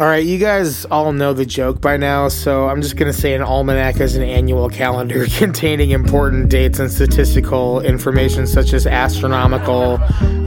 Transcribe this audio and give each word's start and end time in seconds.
All 0.00 0.06
right, 0.06 0.24
you 0.24 0.38
guys 0.38 0.84
all 0.84 1.12
know 1.12 1.32
the 1.32 1.44
joke 1.44 1.80
by 1.80 1.96
now, 1.96 2.28
so 2.28 2.68
I'm 2.68 2.82
just 2.82 2.96
going 2.96 3.12
to 3.12 3.18
say 3.18 3.34
an 3.34 3.42
almanac 3.42 3.98
is 3.98 4.14
an 4.14 4.22
annual 4.22 4.68
calendar 4.68 5.26
containing 5.38 5.90
important 5.90 6.48
dates 6.50 6.78
and 6.78 6.88
statistical 6.88 7.80
information 7.80 8.46
such 8.46 8.74
as 8.74 8.86
astronomical 8.86 9.98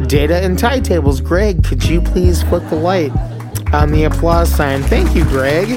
data 0.08 0.38
and 0.38 0.58
tide 0.58 0.86
tables. 0.86 1.20
Greg, 1.20 1.66
could 1.66 1.84
you 1.84 2.00
please 2.00 2.42
flip 2.44 2.64
the 2.70 2.78
light 2.78 3.12
on 3.74 3.92
the 3.92 4.06
applause 4.06 4.50
sign? 4.50 4.84
Thank 4.84 5.14
you, 5.18 5.26
Greg. 5.26 5.68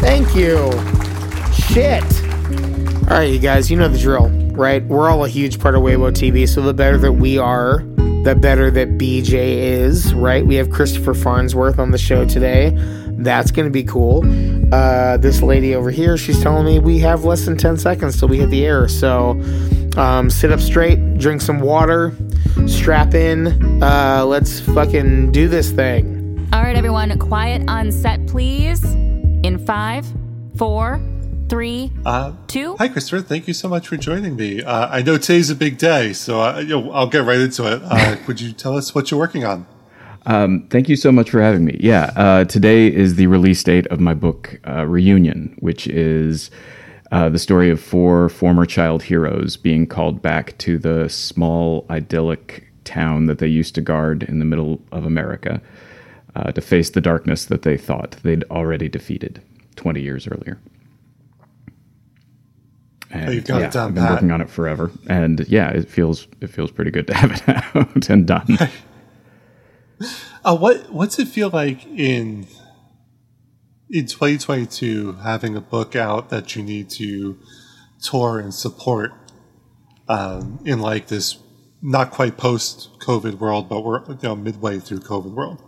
Thank 0.00 0.34
you. 0.34 0.72
Shit. 1.52 2.02
All 3.10 3.18
right, 3.18 3.30
you 3.30 3.38
guys, 3.38 3.70
you 3.70 3.76
know 3.76 3.88
the 3.88 3.98
drill, 3.98 4.30
right? 4.54 4.82
We're 4.86 5.10
all 5.10 5.26
a 5.26 5.28
huge 5.28 5.60
part 5.60 5.74
of 5.74 5.82
Weibo 5.82 6.12
TV, 6.12 6.48
so 6.48 6.62
the 6.62 6.72
better 6.72 6.96
that 6.96 7.12
we 7.12 7.36
are, 7.36 7.80
the 8.24 8.34
better 8.40 8.70
that 8.70 8.96
BJ 8.96 9.34
is, 9.34 10.14
right? 10.14 10.46
We 10.46 10.54
have 10.54 10.70
Christopher 10.70 11.12
Farnsworth 11.12 11.78
on 11.78 11.90
the 11.90 11.98
show 11.98 12.24
today. 12.24 12.74
That's 13.24 13.50
going 13.50 13.66
to 13.66 13.70
be 13.70 13.84
cool. 13.84 14.22
Uh, 14.74 15.16
this 15.18 15.42
lady 15.42 15.74
over 15.74 15.90
here, 15.90 16.16
she's 16.16 16.42
telling 16.42 16.64
me 16.64 16.78
we 16.78 16.98
have 17.00 17.24
less 17.24 17.44
than 17.44 17.56
10 17.56 17.76
seconds 17.76 18.18
till 18.18 18.28
we 18.28 18.38
hit 18.38 18.50
the 18.50 18.64
air. 18.64 18.88
So 18.88 19.40
um, 19.96 20.30
sit 20.30 20.50
up 20.50 20.60
straight, 20.60 21.18
drink 21.18 21.40
some 21.40 21.60
water, 21.60 22.14
strap 22.66 23.14
in. 23.14 23.82
Uh, 23.82 24.24
let's 24.26 24.60
fucking 24.60 25.32
do 25.32 25.48
this 25.48 25.70
thing. 25.70 26.48
All 26.52 26.62
right, 26.62 26.76
everyone, 26.76 27.16
quiet 27.18 27.68
on 27.68 27.92
set, 27.92 28.26
please. 28.26 28.82
In 29.44 29.58
five, 29.64 30.06
four, 30.56 31.00
three, 31.48 31.90
Uh, 32.06 32.32
two. 32.46 32.76
hi, 32.76 32.88
Christopher. 32.88 33.22
Thank 33.22 33.46
you 33.48 33.54
so 33.54 33.68
much 33.68 33.88
for 33.88 33.96
joining 33.96 34.36
me. 34.36 34.62
Uh, 34.62 34.88
I 34.88 35.02
know 35.02 35.18
today's 35.18 35.50
a 35.50 35.54
big 35.54 35.76
day, 35.78 36.12
so 36.12 36.40
uh, 36.40 36.58
you 36.60 36.68
know, 36.80 36.90
I'll 36.92 37.08
get 37.08 37.24
right 37.24 37.38
into 37.40 37.70
it. 37.70 37.82
Uh, 37.84 38.16
would 38.26 38.40
you 38.40 38.52
tell 38.52 38.76
us 38.76 38.94
what 38.94 39.10
you're 39.10 39.20
working 39.20 39.44
on? 39.44 39.66
Um, 40.26 40.66
thank 40.70 40.88
you 40.88 40.96
so 40.96 41.10
much 41.10 41.30
for 41.30 41.40
having 41.42 41.64
me. 41.64 41.76
Yeah, 41.80 42.12
uh, 42.16 42.44
today 42.44 42.86
is 42.92 43.16
the 43.16 43.26
release 43.26 43.62
date 43.64 43.86
of 43.88 43.98
my 44.00 44.14
book, 44.14 44.60
uh, 44.66 44.86
Reunion, 44.86 45.56
which 45.58 45.86
is 45.88 46.50
uh, 47.10 47.28
the 47.28 47.38
story 47.38 47.70
of 47.70 47.80
four 47.80 48.28
former 48.28 48.64
child 48.64 49.02
heroes 49.02 49.56
being 49.56 49.86
called 49.86 50.22
back 50.22 50.56
to 50.58 50.78
the 50.78 51.08
small, 51.08 51.84
idyllic 51.90 52.68
town 52.84 53.26
that 53.26 53.38
they 53.38 53.48
used 53.48 53.74
to 53.74 53.80
guard 53.80 54.22
in 54.24 54.38
the 54.38 54.44
middle 54.44 54.80
of 54.92 55.04
America 55.04 55.60
uh, 56.36 56.52
to 56.52 56.60
face 56.60 56.90
the 56.90 57.00
darkness 57.00 57.44
that 57.46 57.62
they 57.62 57.76
thought 57.76 58.12
they'd 58.22 58.44
already 58.44 58.88
defeated 58.88 59.42
20 59.76 60.00
years 60.00 60.26
earlier. 60.28 60.58
And, 63.10 63.28
Oh, 63.28 63.32
you've 63.32 63.44
got 63.44 63.58
it 63.60 63.64
yeah, 63.64 63.70
down 63.70 63.88
I've 63.88 63.94
been 63.94 64.02
pat. 64.04 64.12
working 64.12 64.30
on 64.30 64.40
it 64.40 64.48
forever, 64.48 64.90
and 65.08 65.40
yeah, 65.48 65.68
it 65.70 65.88
feels 65.90 66.28
it 66.40 66.46
feels 66.48 66.70
pretty 66.70 66.90
good 66.92 67.06
to 67.08 67.14
have 67.14 67.32
it 67.32 67.48
out 67.76 68.08
and 68.08 68.26
done. 68.26 68.56
Uh, 70.44 70.56
what 70.56 70.90
What's 70.92 71.20
it 71.20 71.28
feel 71.28 71.50
like 71.50 71.86
in 71.86 72.48
in 73.88 74.06
2022 74.06 75.12
having 75.22 75.54
a 75.54 75.60
book 75.60 75.94
out 75.94 76.30
that 76.30 76.56
you 76.56 76.64
need 76.64 76.90
to 76.90 77.38
tour 78.02 78.40
and 78.40 78.52
support 78.52 79.12
um, 80.08 80.58
in 80.64 80.80
like 80.80 81.06
this 81.06 81.38
not 81.80 82.10
quite 82.10 82.36
post 82.36 82.88
COVID 83.00 83.38
world, 83.38 83.68
but 83.68 83.84
we're 83.84 84.04
you 84.08 84.18
know 84.22 84.36
midway 84.36 84.78
through 84.78 85.00
COVID 85.00 85.32
world. 85.32 85.62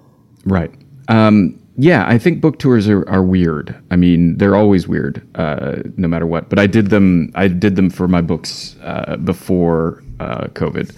Right. 0.45 0.73
Um, 1.09 1.61
yeah, 1.77 2.07
I 2.07 2.19
think 2.19 2.41
book 2.41 2.59
tours 2.59 2.89
are, 2.89 3.09
are 3.09 3.23
weird. 3.23 3.75
I 3.91 3.97
mean, 3.97 4.39
they're 4.39 4.55
always 4.55 4.87
weird, 4.87 5.27
uh, 5.35 5.83
no 5.97 6.07
matter 6.07 6.27
what. 6.27 6.49
But 6.49 6.61
I 6.61 6.69
did 6.69 6.91
them. 6.91 7.33
I 7.35 7.49
did 7.49 7.75
them 7.75 7.91
for 7.91 8.07
my 8.07 8.21
books 8.21 8.77
uh, 8.83 9.17
before 9.17 10.03
uh, 10.21 10.47
COVID, 10.49 10.95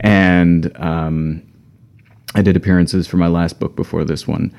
and 0.00 0.70
um, 0.76 1.42
I 2.34 2.42
did 2.42 2.56
appearances 2.56 3.06
for 3.06 3.16
my 3.16 3.28
last 3.28 3.60
book 3.60 3.76
before 3.76 4.04
this 4.04 4.26
one. 4.26 4.54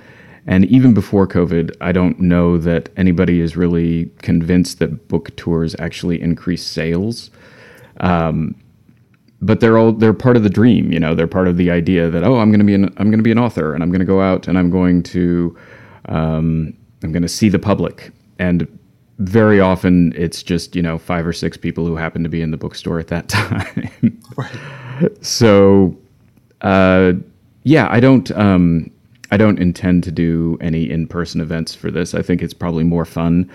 And 0.47 0.65
even 0.65 0.93
before 0.93 1.27
COVID, 1.27 1.75
I 1.81 1.91
don't 1.91 2.19
know 2.19 2.57
that 2.59 2.89
anybody 2.97 3.41
is 3.41 3.57
really 3.57 4.11
convinced 4.21 4.79
that 4.79 5.07
book 5.07 5.35
tours 5.35 5.75
actually 5.79 6.21
increase 6.21 6.63
sales 6.63 7.31
but 9.41 9.59
they're 9.59 9.77
all 9.77 9.91
they're 9.91 10.13
part 10.13 10.37
of 10.37 10.43
the 10.43 10.49
dream 10.49 10.91
you 10.91 10.99
know 10.99 11.13
they're 11.13 11.27
part 11.27 11.47
of 11.47 11.57
the 11.57 11.69
idea 11.69 12.09
that 12.09 12.23
oh 12.23 12.39
i'm 12.39 12.49
going 12.49 12.59
to 12.59 12.65
be 12.65 12.73
an 12.73 12.85
i'm 12.97 13.09
going 13.09 13.19
to 13.19 13.23
be 13.23 13.31
an 13.31 13.39
author 13.39 13.73
and 13.73 13.83
i'm 13.83 13.89
going 13.89 13.99
to 13.99 14.05
go 14.05 14.21
out 14.21 14.47
and 14.47 14.57
i'm 14.57 14.69
going 14.69 15.03
to 15.03 15.55
um, 16.07 16.73
i'm 17.03 17.11
going 17.11 17.21
to 17.23 17.29
see 17.29 17.49
the 17.49 17.59
public 17.59 18.11
and 18.39 18.67
very 19.19 19.59
often 19.59 20.13
it's 20.15 20.43
just 20.43 20.75
you 20.75 20.81
know 20.81 20.97
five 20.97 21.25
or 21.25 21.33
six 21.33 21.57
people 21.57 21.85
who 21.85 21.95
happen 21.95 22.23
to 22.23 22.29
be 22.29 22.41
in 22.41 22.51
the 22.51 22.57
bookstore 22.57 22.99
at 22.99 23.07
that 23.07 23.27
time 23.29 24.21
right. 24.37 25.25
so 25.25 25.95
uh, 26.61 27.13
yeah 27.65 27.87
i 27.91 27.99
don't 27.99 28.31
um, 28.31 28.89
i 29.31 29.37
don't 29.37 29.59
intend 29.59 30.03
to 30.05 30.11
do 30.11 30.57
any 30.61 30.89
in-person 30.89 31.41
events 31.41 31.75
for 31.75 31.91
this. 31.91 32.13
I 32.13 32.21
think 32.21 32.41
it's 32.41 32.53
probably 32.53 32.85
more 32.85 33.05
fun 33.05 33.51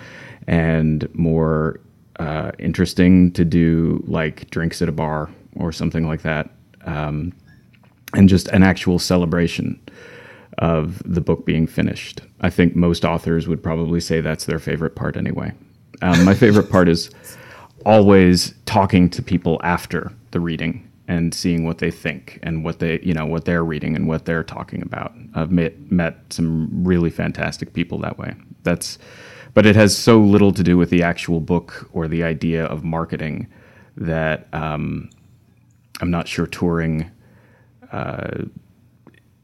and 0.47 1.07
more 1.15 1.79
uh, 2.19 2.51
interesting 2.59 3.31
to 3.31 3.43
do 3.43 4.03
like 4.07 4.49
drinks 4.51 4.81
at 4.81 4.89
a 4.89 4.91
bar 4.91 5.29
or 5.55 5.71
something 5.71 6.07
like 6.07 6.21
that 6.21 6.49
um, 6.85 7.33
and 8.15 8.29
just 8.29 8.47
an 8.49 8.63
actual 8.63 8.99
celebration 8.99 9.79
of 10.57 11.01
the 11.05 11.21
book 11.21 11.45
being 11.45 11.65
finished. 11.65 12.21
I 12.41 12.49
think 12.49 12.75
most 12.75 13.05
authors 13.05 13.47
would 13.47 13.63
probably 13.63 13.99
say 13.99 14.21
that's 14.21 14.45
their 14.45 14.59
favorite 14.59 14.95
part 14.95 15.17
anyway. 15.17 15.53
Um, 16.01 16.23
my 16.25 16.33
favorite 16.33 16.69
part 16.69 16.89
is 16.89 17.09
always 17.85 18.53
talking 18.65 19.09
to 19.09 19.23
people 19.23 19.59
after 19.63 20.11
the 20.31 20.39
reading 20.39 20.87
and 21.11 21.33
seeing 21.33 21.65
what 21.65 21.79
they 21.79 21.91
think 21.91 22.39
and 22.43 22.63
what 22.63 22.79
they 22.79 22.99
you 23.01 23.13
know 23.13 23.25
what 23.25 23.45
they're 23.45 23.65
reading 23.65 23.95
and 23.95 24.07
what 24.07 24.25
they're 24.25 24.43
talking 24.43 24.81
about 24.81 25.13
i've 25.35 25.51
met 25.51 25.91
met 25.91 26.15
some 26.29 26.69
really 26.83 27.09
fantastic 27.09 27.73
people 27.73 27.99
that 27.99 28.17
way 28.17 28.33
that's 28.63 28.97
but 29.53 29.65
it 29.65 29.75
has 29.75 29.97
so 29.97 30.19
little 30.19 30.53
to 30.53 30.63
do 30.63 30.77
with 30.77 30.89
the 30.89 31.03
actual 31.03 31.41
book 31.41 31.89
or 31.91 32.07
the 32.07 32.23
idea 32.23 32.65
of 32.65 32.83
marketing 32.83 33.47
that 33.97 34.47
um, 34.53 35.09
i'm 36.01 36.11
not 36.11 36.27
sure 36.27 36.47
touring 36.47 37.11
uh, 37.91 38.45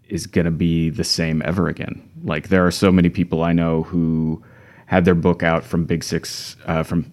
is 0.09 0.27
going 0.27 0.45
to 0.45 0.51
be 0.51 0.89
the 0.89 1.03
same 1.03 1.41
ever 1.45 1.67
again. 1.67 2.09
Like 2.23 2.49
there 2.49 2.65
are 2.65 2.71
so 2.71 2.91
many 2.91 3.09
people 3.09 3.43
I 3.43 3.53
know 3.53 3.83
who 3.83 4.43
had 4.87 5.05
their 5.05 5.15
book 5.15 5.43
out 5.43 5.63
from 5.63 5.85
Big 5.85 6.03
Six, 6.03 6.55
uh, 6.65 6.83
from 6.83 7.11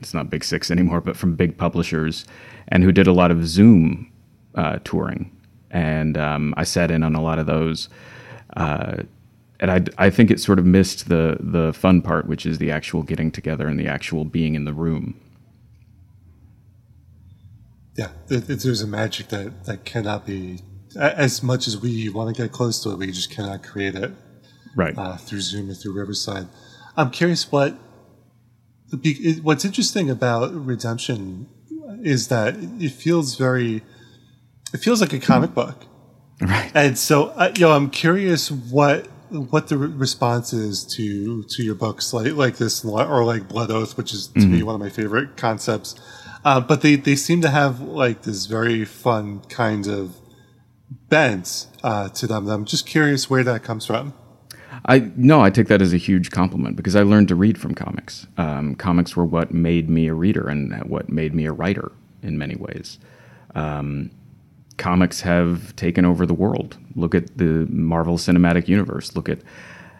it's 0.00 0.12
not 0.12 0.28
Big 0.30 0.44
Six 0.44 0.70
anymore, 0.70 1.00
but 1.00 1.16
from 1.16 1.34
big 1.34 1.56
publishers, 1.56 2.24
and 2.68 2.82
who 2.82 2.92
did 2.92 3.06
a 3.06 3.12
lot 3.12 3.30
of 3.30 3.46
Zoom 3.46 4.12
uh, 4.54 4.78
touring. 4.84 5.34
And 5.70 6.18
um, 6.18 6.52
I 6.56 6.64
sat 6.64 6.90
in 6.90 7.02
on 7.02 7.14
a 7.14 7.22
lot 7.22 7.38
of 7.38 7.46
those, 7.46 7.88
uh, 8.56 8.98
and 9.60 9.70
I, 9.70 10.06
I 10.06 10.10
think 10.10 10.30
it 10.30 10.40
sort 10.40 10.58
of 10.58 10.66
missed 10.66 11.08
the 11.08 11.38
the 11.40 11.72
fun 11.72 12.02
part, 12.02 12.26
which 12.26 12.44
is 12.44 12.58
the 12.58 12.70
actual 12.70 13.02
getting 13.02 13.30
together 13.30 13.66
and 13.68 13.78
the 13.80 13.86
actual 13.88 14.24
being 14.24 14.54
in 14.54 14.64
the 14.64 14.74
room. 14.74 15.18
Yeah, 17.96 18.08
th- 18.28 18.46
th- 18.46 18.62
there's 18.62 18.82
a 18.82 18.86
magic 18.86 19.28
that 19.28 19.64
that 19.64 19.84
cannot 19.84 20.26
be 20.26 20.60
as 20.96 21.42
much 21.42 21.66
as 21.66 21.78
we 21.78 22.08
want 22.08 22.34
to 22.34 22.42
get 22.42 22.52
close 22.52 22.82
to 22.82 22.90
it, 22.90 22.98
we 22.98 23.06
just 23.06 23.30
cannot 23.30 23.62
create 23.62 23.94
it 23.94 24.12
Right. 24.74 24.96
uh, 24.96 25.16
through 25.16 25.40
Zoom 25.40 25.70
or 25.70 25.74
through 25.74 25.92
Riverside. 25.92 26.48
I'm 26.96 27.10
curious 27.10 27.50
what 27.50 27.76
the 28.90 28.96
be- 28.96 29.10
it- 29.28 29.42
what's 29.44 29.64
interesting 29.64 30.10
about 30.10 30.52
Redemption 30.54 31.48
is 32.02 32.28
that 32.28 32.56
it 32.80 32.90
feels 32.92 33.36
very 33.36 33.82
it 34.74 34.78
feels 34.78 35.00
like 35.00 35.12
a 35.12 35.18
comic 35.20 35.54
book, 35.54 35.84
right. 36.40 36.70
and 36.74 36.98
so 36.98 37.28
uh, 37.28 37.52
you 37.56 37.62
know 37.62 37.72
I'm 37.72 37.90
curious 37.90 38.50
what 38.50 39.06
what 39.30 39.68
the 39.68 39.78
re- 39.78 39.88
response 39.88 40.52
is 40.52 40.84
to 40.96 41.42
to 41.44 41.62
your 41.62 41.74
books 41.74 42.12
like 42.12 42.32
like 42.34 42.56
this 42.56 42.84
or 42.84 43.24
like 43.24 43.48
Blood 43.48 43.70
Oath, 43.70 43.96
which 43.96 44.12
is 44.12 44.26
to 44.28 44.46
me 44.46 44.62
one 44.62 44.74
of 44.74 44.80
my 44.80 44.90
favorite 44.90 45.36
concepts. 45.36 45.94
Uh, 46.44 46.60
but 46.60 46.82
they, 46.82 46.96
they 46.96 47.14
seem 47.14 47.40
to 47.40 47.48
have 47.48 47.80
like 47.80 48.22
this 48.22 48.46
very 48.46 48.84
fun 48.84 49.38
kind 49.48 49.86
of 49.86 50.16
bent 51.08 51.68
uh, 51.84 52.08
to 52.08 52.26
them. 52.26 52.48
I'm 52.48 52.64
just 52.64 52.84
curious 52.84 53.30
where 53.30 53.44
that 53.44 53.62
comes 53.62 53.86
from. 53.86 54.12
I 54.84 55.10
no, 55.16 55.40
I 55.42 55.50
take 55.50 55.68
that 55.68 55.80
as 55.80 55.92
a 55.92 55.96
huge 55.96 56.30
compliment 56.30 56.76
because 56.76 56.96
I 56.96 57.02
learned 57.02 57.28
to 57.28 57.34
read 57.34 57.58
from 57.58 57.74
comics. 57.74 58.26
Um, 58.36 58.74
comics 58.74 59.16
were 59.16 59.24
what 59.24 59.52
made 59.52 59.88
me 59.88 60.08
a 60.08 60.14
reader 60.14 60.48
and 60.48 60.72
what 60.88 61.08
made 61.08 61.34
me 61.34 61.46
a 61.46 61.52
writer 61.52 61.92
in 62.22 62.36
many 62.36 62.56
ways. 62.56 62.98
Um, 63.54 64.10
comics 64.78 65.20
have 65.20 65.76
taken 65.76 66.04
over 66.04 66.26
the 66.26 66.34
world. 66.34 66.78
Look 66.96 67.14
at 67.14 67.38
the 67.38 67.66
Marvel 67.70 68.16
Cinematic 68.16 68.66
Universe. 68.66 69.14
Look 69.14 69.28
at 69.28 69.38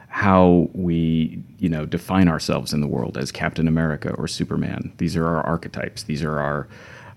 how 0.09 0.69
we, 0.75 1.43
you 1.59 1.69
know, 1.69 1.87
define 1.87 2.29
ourselves 2.29 2.73
in 2.73 2.81
the 2.81 2.87
world 2.87 3.17
as 3.17 3.33
Captain 3.33 3.69
America 3.69 4.13
or 4.19 4.27
Superman. 4.27 4.93
These 4.99 5.17
are 5.17 5.27
our 5.27 5.43
archetypes. 5.47 6.03
These 6.03 6.23
are 6.23 6.39
our 6.39 6.69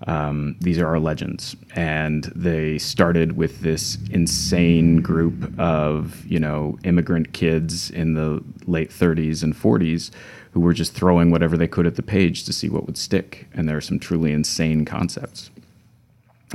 um, 0.06 0.56
these 0.60 0.78
are 0.78 0.86
our 0.86 1.00
legends, 1.00 1.56
and 1.74 2.24
they 2.34 2.78
started 2.78 3.36
with 3.36 3.60
this 3.60 3.98
insane 4.10 5.00
group 5.00 5.58
of 5.58 6.24
you 6.26 6.38
know 6.38 6.78
immigrant 6.84 7.32
kids 7.32 7.90
in 7.90 8.14
the 8.14 8.42
late 8.66 8.90
30s 8.90 9.42
and 9.42 9.54
40s 9.54 10.10
who 10.52 10.60
were 10.60 10.72
just 10.72 10.94
throwing 10.94 11.30
whatever 11.30 11.56
they 11.56 11.68
could 11.68 11.86
at 11.86 11.96
the 11.96 12.02
page 12.02 12.44
to 12.44 12.52
see 12.52 12.68
what 12.68 12.86
would 12.86 12.96
stick. 12.96 13.46
And 13.52 13.68
there 13.68 13.76
are 13.76 13.82
some 13.82 13.98
truly 13.98 14.32
insane 14.32 14.86
concepts. 14.86 15.50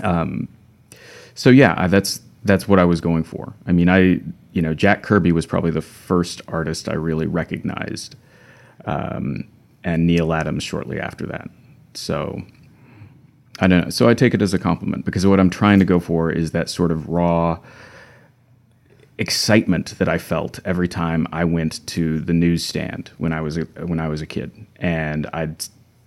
Um, 0.01 0.47
so 1.35 1.49
yeah, 1.51 1.87
that's 1.87 2.21
that's 2.43 2.67
what 2.67 2.79
I 2.79 2.85
was 2.85 3.01
going 3.01 3.23
for. 3.23 3.53
I 3.67 3.71
mean, 3.71 3.89
I 3.89 4.21
you 4.53 4.61
know, 4.61 4.73
Jack 4.73 5.03
Kirby 5.03 5.31
was 5.31 5.45
probably 5.45 5.71
the 5.71 5.81
first 5.81 6.41
artist 6.47 6.89
I 6.89 6.93
really 6.93 7.27
recognized, 7.27 8.15
um, 8.85 9.47
and 9.83 10.05
Neal 10.05 10.33
Adams 10.33 10.63
shortly 10.63 10.99
after 10.99 11.25
that. 11.27 11.49
So 11.93 12.41
I 13.61 13.67
don't 13.67 13.83
know. 13.85 13.89
So 13.91 14.09
I 14.09 14.15
take 14.15 14.33
it 14.33 14.41
as 14.41 14.53
a 14.53 14.59
compliment 14.59 15.05
because 15.05 15.25
what 15.25 15.39
I'm 15.39 15.51
trying 15.51 15.79
to 15.79 15.85
go 15.85 15.99
for 15.99 16.31
is 16.31 16.51
that 16.51 16.69
sort 16.69 16.91
of 16.91 17.07
raw 17.07 17.59
excitement 19.19 19.99
that 19.99 20.09
I 20.09 20.17
felt 20.17 20.59
every 20.65 20.87
time 20.87 21.27
I 21.31 21.45
went 21.45 21.85
to 21.87 22.19
the 22.19 22.33
newsstand 22.33 23.11
when 23.19 23.31
I 23.31 23.41
was 23.41 23.57
a, 23.57 23.61
when 23.85 23.99
I 23.99 24.07
was 24.07 24.19
a 24.19 24.25
kid, 24.25 24.51
and 24.77 25.29
I'd 25.31 25.63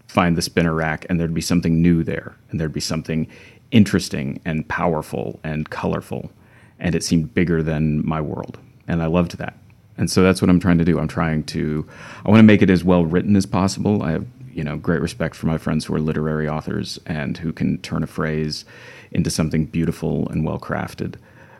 find 0.08 0.36
the 0.36 0.42
spinner 0.42 0.74
rack, 0.74 1.06
and 1.08 1.20
there'd 1.20 1.32
be 1.32 1.40
something 1.40 1.80
new 1.80 2.02
there, 2.02 2.34
and 2.50 2.60
there'd 2.60 2.72
be 2.72 2.80
something 2.80 3.28
interesting 3.70 4.40
and 4.44 4.66
powerful 4.66 5.38
and 5.44 5.70
colorful, 5.70 6.32
and 6.80 6.96
it 6.96 7.04
seemed 7.04 7.34
bigger 7.34 7.62
than 7.62 8.04
my 8.04 8.20
world, 8.20 8.58
and 8.88 9.00
I 9.00 9.06
loved 9.06 9.38
that. 9.38 9.56
And 9.96 10.10
so 10.10 10.24
that's 10.24 10.42
what 10.42 10.50
I'm 10.50 10.58
trying 10.58 10.78
to 10.78 10.84
do. 10.84 10.98
I'm 10.98 11.06
trying 11.06 11.44
to, 11.44 11.88
I 12.26 12.30
want 12.30 12.40
to 12.40 12.44
make 12.44 12.62
it 12.62 12.70
as 12.70 12.82
well 12.82 13.04
written 13.04 13.36
as 13.36 13.46
possible. 13.46 14.02
I 14.02 14.10
have 14.10 14.26
you 14.54 14.64
know 14.64 14.76
great 14.76 15.00
respect 15.00 15.34
for 15.34 15.46
my 15.46 15.58
friends 15.58 15.84
who 15.84 15.94
are 15.94 16.00
literary 16.00 16.48
authors 16.48 16.98
and 17.06 17.36
who 17.38 17.52
can 17.52 17.78
turn 17.78 18.02
a 18.02 18.06
phrase 18.06 18.64
into 19.10 19.30
something 19.30 19.66
beautiful 19.66 20.28
and 20.28 20.44
well 20.44 20.58
crafted. 20.58 21.14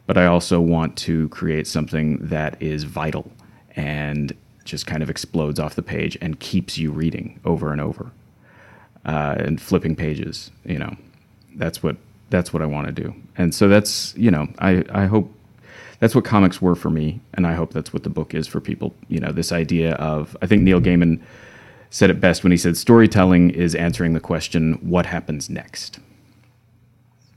But 0.07 0.19
I 0.19 0.27
also 0.27 0.61
want 0.61 0.97
to 0.99 1.29
create 1.31 1.67
something 1.67 2.19
that 2.19 2.61
is 2.61 2.85
vital 2.85 3.31
and 3.75 4.35
just 4.65 4.87
kind 4.87 5.03
of 5.03 5.11
explodes 5.11 5.59
off 5.59 5.75
the 5.75 5.83
page 5.83 6.17
and 6.21 6.41
keeps 6.41 6.79
you 6.79 6.91
reading 6.91 7.41
over 7.45 7.73
and 7.73 7.81
over 7.81 8.11
uh, 9.05 9.37
and 9.39 9.61
flipping 9.61 9.97
pages. 9.97 10.51
You 10.65 10.79
know, 10.79 10.97
that's 11.57 11.83
what 11.83 11.97
that's 12.31 12.53
what 12.53 12.63
I 12.63 12.67
want 12.67 12.87
to 12.87 12.93
do. 12.93 13.15
And 13.37 13.55
so 13.55 13.69
that's 13.69 14.15
you 14.17 14.31
know 14.31 14.49
I 14.59 14.85
I 14.91 15.07
hope 15.07 15.33
that's 16.01 16.15
what 16.15 16.25
comics 16.25 16.61
were 16.61 16.75
for 16.75 16.91
me, 16.91 17.21
and 17.35 17.47
I 17.47 17.55
hope 17.55 17.73
that's 17.73 17.93
what 17.93 18.03
the 18.03 18.11
book 18.11 18.35
is 18.35 18.47
for 18.47 18.61
people. 18.61 18.95
You 19.09 19.21
know, 19.21 19.33
this 19.33 19.53
idea 19.53 19.95
of 19.95 20.37
I 20.43 20.47
think 20.47 20.63
Neil 20.63 20.81
Gaiman 20.81 21.21
said 21.95 22.11
it 22.11 22.19
best 22.19 22.43
when 22.43 22.51
he 22.51 22.59
said 22.59 22.77
storytelling 22.77 23.51
is 23.51 23.73
answering 23.77 24.15
the 24.15 24.21
question, 24.21 24.73
what 24.83 25.07
happens 25.07 25.49
next? 25.49 26.01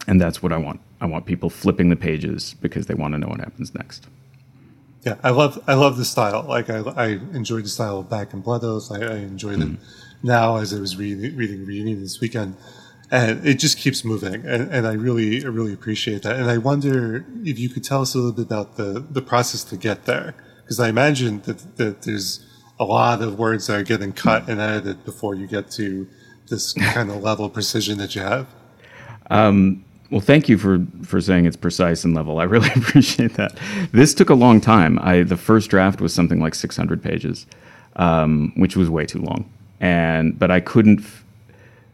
And 0.07 0.19
that's 0.19 0.41
what 0.41 0.51
I 0.51 0.57
want. 0.57 0.81
I 0.99 1.05
want 1.05 1.27
people 1.27 1.51
flipping 1.51 1.89
the 1.89 1.95
pages 1.95 2.55
because 2.59 2.87
they 2.87 2.95
want 2.95 3.13
to 3.13 3.19
know 3.19 3.27
what 3.27 3.39
happens 3.39 3.75
next. 3.75 4.07
Yeah, 5.05 5.17
I 5.21 5.29
love 5.29 5.63
I 5.67 5.75
love 5.75 5.97
the 5.97 6.05
style. 6.05 6.41
Like 6.41 6.71
I, 6.71 6.79
I 6.79 7.07
enjoyed 7.35 7.65
the 7.65 7.69
style 7.69 7.99
of 7.99 8.09
Back 8.09 8.33
in 8.33 8.41
Blood 8.41 8.63
Oath. 8.63 8.91
I, 8.91 9.03
I 9.03 9.17
enjoyed 9.17 9.59
mm. 9.59 9.75
it 9.75 9.79
now 10.23 10.55
as 10.55 10.73
I 10.73 10.79
was 10.79 10.97
reading 10.97 11.37
reading 11.37 11.63
reading 11.63 12.01
this 12.01 12.19
weekend, 12.19 12.55
and 13.11 13.45
it 13.45 13.59
just 13.59 13.77
keeps 13.77 14.03
moving. 14.03 14.43
And, 14.43 14.71
and 14.71 14.87
I 14.87 14.93
really 14.93 15.45
I 15.45 15.49
really 15.49 15.71
appreciate 15.71 16.23
that. 16.23 16.35
And 16.35 16.49
I 16.49 16.57
wonder 16.57 17.23
if 17.43 17.59
you 17.59 17.69
could 17.69 17.83
tell 17.83 18.01
us 18.01 18.15
a 18.15 18.17
little 18.17 18.33
bit 18.33 18.45
about 18.45 18.75
the 18.75 19.05
the 19.07 19.21
process 19.21 19.63
to 19.65 19.77
get 19.77 20.05
there, 20.05 20.33
because 20.63 20.79
I 20.79 20.89
imagine 20.89 21.41
that 21.41 21.77
that 21.77 22.01
there's 22.01 22.43
a 22.79 22.85
lot 22.85 23.21
of 23.21 23.37
words 23.39 23.67
that 23.67 23.79
are 23.79 23.83
getting 23.83 24.13
cut 24.13 24.47
and 24.49 24.59
edited 24.59 25.03
before 25.05 25.35
you 25.35 25.47
get 25.47 25.69
to 25.71 26.07
this 26.49 26.73
kind 26.93 27.09
of 27.09 27.21
level 27.21 27.45
of 27.45 27.53
precision 27.53 27.97
that 27.97 28.15
you 28.15 28.21
have. 28.21 28.47
Um, 29.29 29.83
well, 30.09 30.21
thank 30.21 30.47
you 30.47 30.57
for 30.57 30.85
for 31.03 31.19
saying 31.19 31.45
it's 31.45 31.57
precise 31.57 32.05
and 32.05 32.13
level. 32.15 32.39
I 32.39 32.43
really 32.43 32.69
appreciate 32.75 33.33
that. 33.33 33.57
This 33.91 34.13
took 34.13 34.29
a 34.29 34.35
long 34.35 34.61
time. 34.61 34.99
I 35.01 35.23
the 35.23 35.37
first 35.37 35.69
draft 35.69 35.99
was 35.99 36.13
something 36.13 36.39
like 36.39 36.55
600 36.55 37.03
pages, 37.03 37.45
um, 37.97 38.53
which 38.55 38.77
was 38.77 38.89
way 38.89 39.05
too 39.05 39.21
long, 39.21 39.49
and 39.81 40.37
but 40.39 40.49
I 40.49 40.61
couldn't 40.61 41.01
f- 41.01 41.25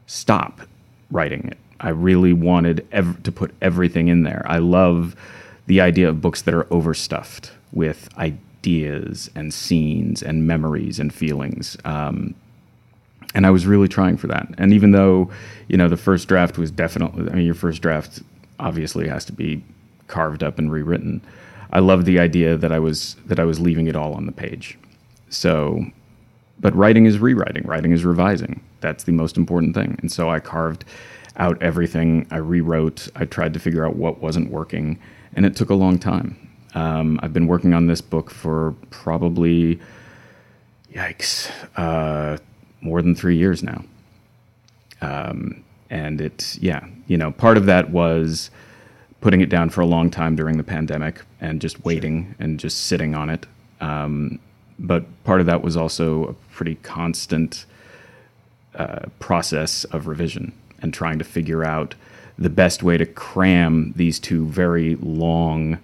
stop 0.05 0.61
writing 1.09 1.47
it. 1.47 1.57
I 1.79 1.89
really 1.89 2.33
wanted 2.33 2.85
ev- 2.91 3.23
to 3.23 3.31
put 3.31 3.53
everything 3.61 4.07
in 4.09 4.23
there. 4.23 4.45
I 4.47 4.59
love 4.59 5.15
the 5.65 5.81
idea 5.81 6.09
of 6.09 6.21
books 6.21 6.43
that 6.43 6.53
are 6.53 6.71
overstuffed 6.71 7.51
with 7.71 8.09
ideas 8.17 8.39
ideas 8.63 9.29
and 9.35 9.53
scenes 9.53 10.23
and 10.23 10.47
memories 10.47 10.99
and 10.99 11.13
feelings. 11.13 11.77
Um, 11.83 12.33
and 13.35 13.45
I 13.45 13.49
was 13.49 13.65
really 13.65 13.87
trying 13.89 14.15
for 14.15 14.27
that. 14.27 14.47
And 14.57 14.73
even 14.73 14.91
though, 14.91 15.29
you 15.67 15.75
know, 15.75 15.89
the 15.89 15.97
first 15.97 16.27
draft 16.27 16.57
was 16.57 16.71
definitely, 16.71 17.29
I 17.29 17.35
mean, 17.35 17.45
your 17.45 17.55
first 17.55 17.81
draft 17.81 18.21
obviously 18.59 19.07
has 19.09 19.25
to 19.25 19.33
be 19.33 19.63
carved 20.07 20.43
up 20.43 20.59
and 20.59 20.71
rewritten. 20.71 21.21
I 21.71 21.79
loved 21.79 22.05
the 22.05 22.19
idea 22.19 22.55
that 22.55 22.71
I 22.71 22.79
was 22.79 23.15
that 23.25 23.39
I 23.39 23.43
was 23.43 23.59
leaving 23.59 23.87
it 23.87 23.95
all 23.95 24.13
on 24.13 24.27
the 24.27 24.31
page. 24.31 24.77
So, 25.29 25.85
but 26.59 26.73
writing 26.75 27.05
is 27.05 27.17
rewriting. 27.17 27.63
Writing 27.63 27.91
is 27.91 28.05
revising. 28.05 28.61
That's 28.79 29.03
the 29.03 29.11
most 29.11 29.35
important 29.35 29.73
thing. 29.73 29.97
And 30.01 30.11
so 30.11 30.29
I 30.29 30.39
carved 30.39 30.85
out 31.37 31.61
everything. 31.61 32.27
I 32.29 32.37
rewrote. 32.37 33.09
I 33.15 33.25
tried 33.25 33.53
to 33.55 33.59
figure 33.59 33.85
out 33.85 33.95
what 33.95 34.21
wasn't 34.21 34.51
working, 34.51 34.99
and 35.35 35.45
it 35.45 35.55
took 35.55 35.71
a 35.71 35.75
long 35.75 35.97
time. 35.97 36.37
Um, 36.75 37.19
I've 37.21 37.33
been 37.33 37.47
working 37.47 37.73
on 37.73 37.87
this 37.87 38.01
book 38.01 38.31
for 38.31 38.75
probably, 38.89 39.79
yikes, 40.93 41.51
uh, 41.75 42.37
more 42.81 43.01
than 43.01 43.15
three 43.15 43.37
years 43.37 43.63
now. 43.63 43.83
Um, 45.01 45.63
and 45.89 46.19
it's, 46.19 46.57
yeah, 46.57 46.85
you 47.07 47.17
know, 47.17 47.31
part 47.31 47.57
of 47.57 47.65
that 47.67 47.91
was 47.91 48.49
putting 49.21 49.41
it 49.41 49.49
down 49.49 49.69
for 49.69 49.81
a 49.81 49.85
long 49.85 50.09
time 50.09 50.35
during 50.35 50.57
the 50.57 50.63
pandemic 50.63 51.21
and 51.39 51.61
just 51.61 51.83
waiting 51.85 52.25
sure. 52.25 52.35
and 52.39 52.59
just 52.59 52.85
sitting 52.85 53.15
on 53.15 53.29
it. 53.29 53.45
Um, 53.79 54.39
but 54.79 55.05
part 55.23 55.39
of 55.39 55.45
that 55.45 55.61
was 55.61 55.77
also 55.77 56.25
a 56.25 56.33
pretty 56.53 56.75
constant 56.75 57.65
uh, 58.75 59.05
process 59.19 59.83
of 59.85 60.07
revision 60.07 60.51
and 60.81 60.93
trying 60.93 61.19
to 61.19 61.23
figure 61.23 61.63
out 61.63 61.95
the 62.37 62.49
best 62.49 62.81
way 62.81 62.97
to 62.97 63.05
cram 63.05 63.93
these 63.95 64.19
two 64.19 64.45
very 64.47 64.95
long 64.95 65.77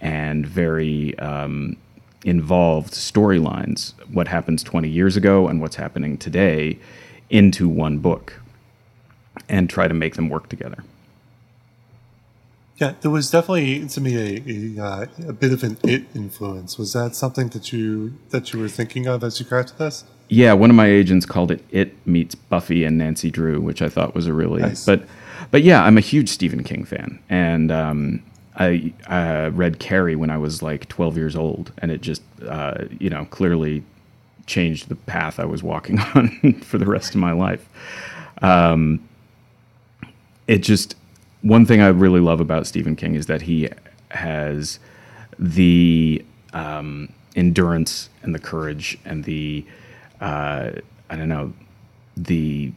and 0.00 0.46
very 0.46 1.18
um, 1.18 1.76
involved 2.24 2.94
storylines, 2.94 3.92
what 4.12 4.28
happens 4.28 4.62
20 4.62 4.88
years 4.88 5.16
ago 5.16 5.48
and 5.48 5.60
what's 5.60 5.76
happening 5.76 6.16
today, 6.16 6.78
into 7.28 7.68
one 7.68 7.98
book 7.98 8.40
and 9.48 9.70
try 9.70 9.88
to 9.88 9.94
make 9.94 10.16
them 10.16 10.28
work 10.28 10.48
together. 10.48 10.84
Yeah, 12.76 12.94
there 13.02 13.10
was 13.10 13.30
definitely 13.30 13.86
to 13.88 14.00
me 14.00 14.16
a, 14.16 14.80
a, 14.80 14.82
uh, 14.82 15.06
a, 15.28 15.32
bit 15.34 15.52
of 15.52 15.62
an 15.62 15.76
it 15.84 16.04
influence. 16.14 16.78
Was 16.78 16.94
that 16.94 17.14
something 17.14 17.48
that 17.48 17.74
you 17.74 18.14
that 18.30 18.54
you 18.54 18.58
were 18.58 18.70
thinking 18.70 19.06
of 19.06 19.22
as 19.22 19.38
you 19.38 19.44
crafted 19.44 19.76
this? 19.76 20.04
Yeah, 20.28 20.54
one 20.54 20.70
of 20.70 20.76
my 20.76 20.86
agents 20.86 21.26
called 21.26 21.50
it 21.50 21.62
"It 21.70 21.94
Meets 22.06 22.34
Buffy 22.36 22.84
and 22.84 22.96
Nancy 22.96 23.30
Drew," 23.30 23.60
which 23.60 23.82
I 23.82 23.90
thought 23.90 24.14
was 24.14 24.26
a 24.26 24.32
really 24.32 24.62
nice. 24.62 24.86
but 24.86 25.02
but 25.50 25.62
yeah, 25.62 25.84
I'm 25.84 25.98
a 25.98 26.00
huge 26.00 26.30
Stephen 26.30 26.64
King 26.64 26.86
fan, 26.86 27.18
and 27.28 27.70
um, 27.70 28.22
I 28.60 28.92
uh, 29.08 29.50
read 29.52 29.78
Carrie 29.78 30.16
when 30.16 30.28
I 30.28 30.36
was 30.36 30.62
like 30.62 30.86
12 30.88 31.16
years 31.16 31.34
old, 31.34 31.72
and 31.78 31.90
it 31.90 32.02
just, 32.02 32.22
uh, 32.46 32.84
you 32.98 33.08
know, 33.08 33.24
clearly 33.24 33.82
changed 34.44 34.88
the 34.88 34.96
path 34.96 35.40
I 35.40 35.46
was 35.46 35.62
walking 35.62 35.98
on 36.14 36.60
for 36.60 36.76
the 36.76 36.84
rest 36.84 37.14
of 37.14 37.20
my 37.20 37.32
life. 37.32 37.66
Um, 38.42 39.08
it 40.46 40.58
just, 40.58 40.94
one 41.40 41.64
thing 41.64 41.80
I 41.80 41.88
really 41.88 42.20
love 42.20 42.38
about 42.38 42.66
Stephen 42.66 42.96
King 42.96 43.14
is 43.14 43.26
that 43.26 43.42
he 43.42 43.70
has 44.10 44.78
the 45.38 46.22
um, 46.52 47.10
endurance 47.34 48.10
and 48.22 48.34
the 48.34 48.38
courage 48.38 48.98
and 49.06 49.24
the, 49.24 49.64
uh, 50.20 50.72
I 51.08 51.16
don't 51.16 51.28
know, 51.30 51.54
the 52.16 52.72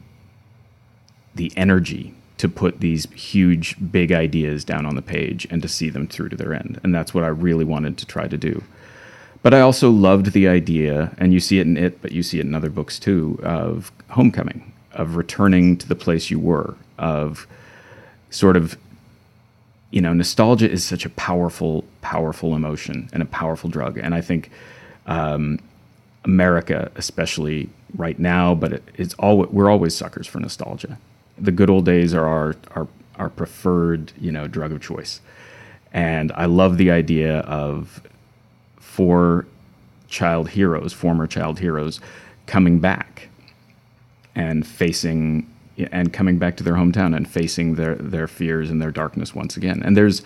the 1.35 1.51
energy 1.57 2.13
to 2.37 2.49
put 2.49 2.79
these 2.79 3.09
huge, 3.11 3.75
big 3.91 4.11
ideas 4.11 4.65
down 4.65 4.85
on 4.85 4.95
the 4.95 5.01
page 5.01 5.47
and 5.49 5.61
to 5.61 5.67
see 5.67 5.89
them 5.89 6.07
through 6.07 6.29
to 6.29 6.35
their 6.35 6.53
end. 6.53 6.79
And 6.83 6.93
that's 6.93 7.13
what 7.13 7.23
I 7.23 7.27
really 7.27 7.65
wanted 7.65 7.97
to 7.99 8.05
try 8.05 8.27
to 8.27 8.37
do. 8.37 8.63
But 9.41 9.53
I 9.53 9.59
also 9.59 9.91
loved 9.91 10.31
the 10.31 10.47
idea, 10.47 11.13
and 11.17 11.33
you 11.33 11.39
see 11.39 11.59
it 11.59 11.67
in 11.67 11.77
it, 11.77 12.01
but 12.01 12.11
you 12.11 12.23
see 12.23 12.39
it 12.39 12.45
in 12.45 12.55
other 12.55 12.69
books 12.69 12.97
too, 12.97 13.39
of 13.43 13.91
homecoming, 14.09 14.71
of 14.93 15.15
returning 15.15 15.77
to 15.77 15.87
the 15.87 15.95
place 15.95 16.31
you 16.31 16.39
were, 16.39 16.75
of 16.97 17.45
sort 18.29 18.55
of, 18.55 18.77
you 19.91 20.01
know, 20.01 20.13
nostalgia 20.13 20.69
is 20.69 20.83
such 20.83 21.05
a 21.05 21.09
powerful, 21.11 21.83
powerful 22.01 22.55
emotion 22.55 23.09
and 23.11 23.21
a 23.21 23.25
powerful 23.25 23.69
drug. 23.69 23.97
And 23.97 24.15
I 24.15 24.21
think 24.21 24.49
um, 25.07 25.59
America, 26.23 26.89
especially 26.95 27.69
right 27.95 28.17
now, 28.17 28.55
but 28.55 28.73
it, 28.73 28.83
it's 28.95 29.13
all 29.15 29.45
we're 29.45 29.69
always 29.69 29.93
suckers 29.95 30.25
for 30.25 30.39
nostalgia 30.39 30.97
the 31.37 31.51
good 31.51 31.69
old 31.69 31.85
days 31.85 32.13
are 32.13 32.25
our 32.25 32.55
our 32.71 32.87
our 33.15 33.29
preferred 33.29 34.11
you 34.19 34.31
know 34.31 34.47
drug 34.47 34.71
of 34.71 34.81
choice, 34.81 35.21
and 35.91 36.31
I 36.33 36.45
love 36.45 36.77
the 36.77 36.91
idea 36.91 37.39
of 37.39 38.01
four 38.77 39.45
child 40.07 40.49
heroes, 40.49 40.93
former 40.93 41.25
child 41.27 41.59
heroes, 41.59 41.99
coming 42.45 42.79
back 42.79 43.29
and 44.35 44.65
facing 44.65 45.49
and 45.77 46.13
coming 46.13 46.37
back 46.37 46.55
to 46.57 46.63
their 46.63 46.75
hometown 46.75 47.15
and 47.15 47.27
facing 47.27 47.75
their 47.75 47.95
their 47.95 48.27
fears 48.27 48.69
and 48.69 48.81
their 48.81 48.91
darkness 48.91 49.33
once 49.33 49.57
again. 49.57 49.81
And 49.83 49.97
there's, 49.97 50.21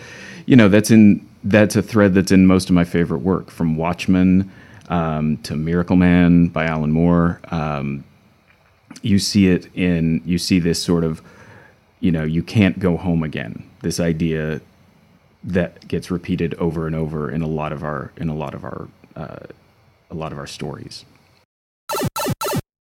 you 0.46 0.56
know, 0.56 0.68
that's 0.68 0.90
in 0.90 1.26
that's 1.44 1.76
a 1.76 1.82
thread 1.82 2.14
that's 2.14 2.32
in 2.32 2.46
most 2.46 2.68
of 2.68 2.74
my 2.74 2.84
favorite 2.84 3.20
work, 3.20 3.50
from 3.50 3.76
Watchmen 3.76 4.50
um, 4.88 5.38
to 5.38 5.56
Miracle 5.56 5.96
Man 5.96 6.48
by 6.48 6.66
Alan 6.66 6.92
Moore. 6.92 7.40
Um, 7.50 8.04
you 9.02 9.18
see 9.18 9.48
it 9.48 9.68
in 9.74 10.20
you 10.24 10.38
see 10.38 10.58
this 10.58 10.82
sort 10.82 11.04
of 11.04 11.22
you 12.00 12.10
know 12.10 12.24
you 12.24 12.42
can't 12.42 12.78
go 12.78 12.96
home 12.96 13.22
again 13.22 13.68
this 13.82 14.00
idea 14.00 14.60
that 15.44 15.86
gets 15.86 16.10
repeated 16.10 16.54
over 16.54 16.86
and 16.86 16.96
over 16.96 17.30
in 17.30 17.42
a 17.42 17.46
lot 17.46 17.72
of 17.72 17.82
our 17.82 18.12
in 18.16 18.28
a 18.28 18.34
lot 18.34 18.54
of 18.54 18.64
our 18.64 18.88
uh, 19.16 19.38
a 20.10 20.14
lot 20.14 20.32
of 20.32 20.38
our 20.38 20.46
stories. 20.46 21.04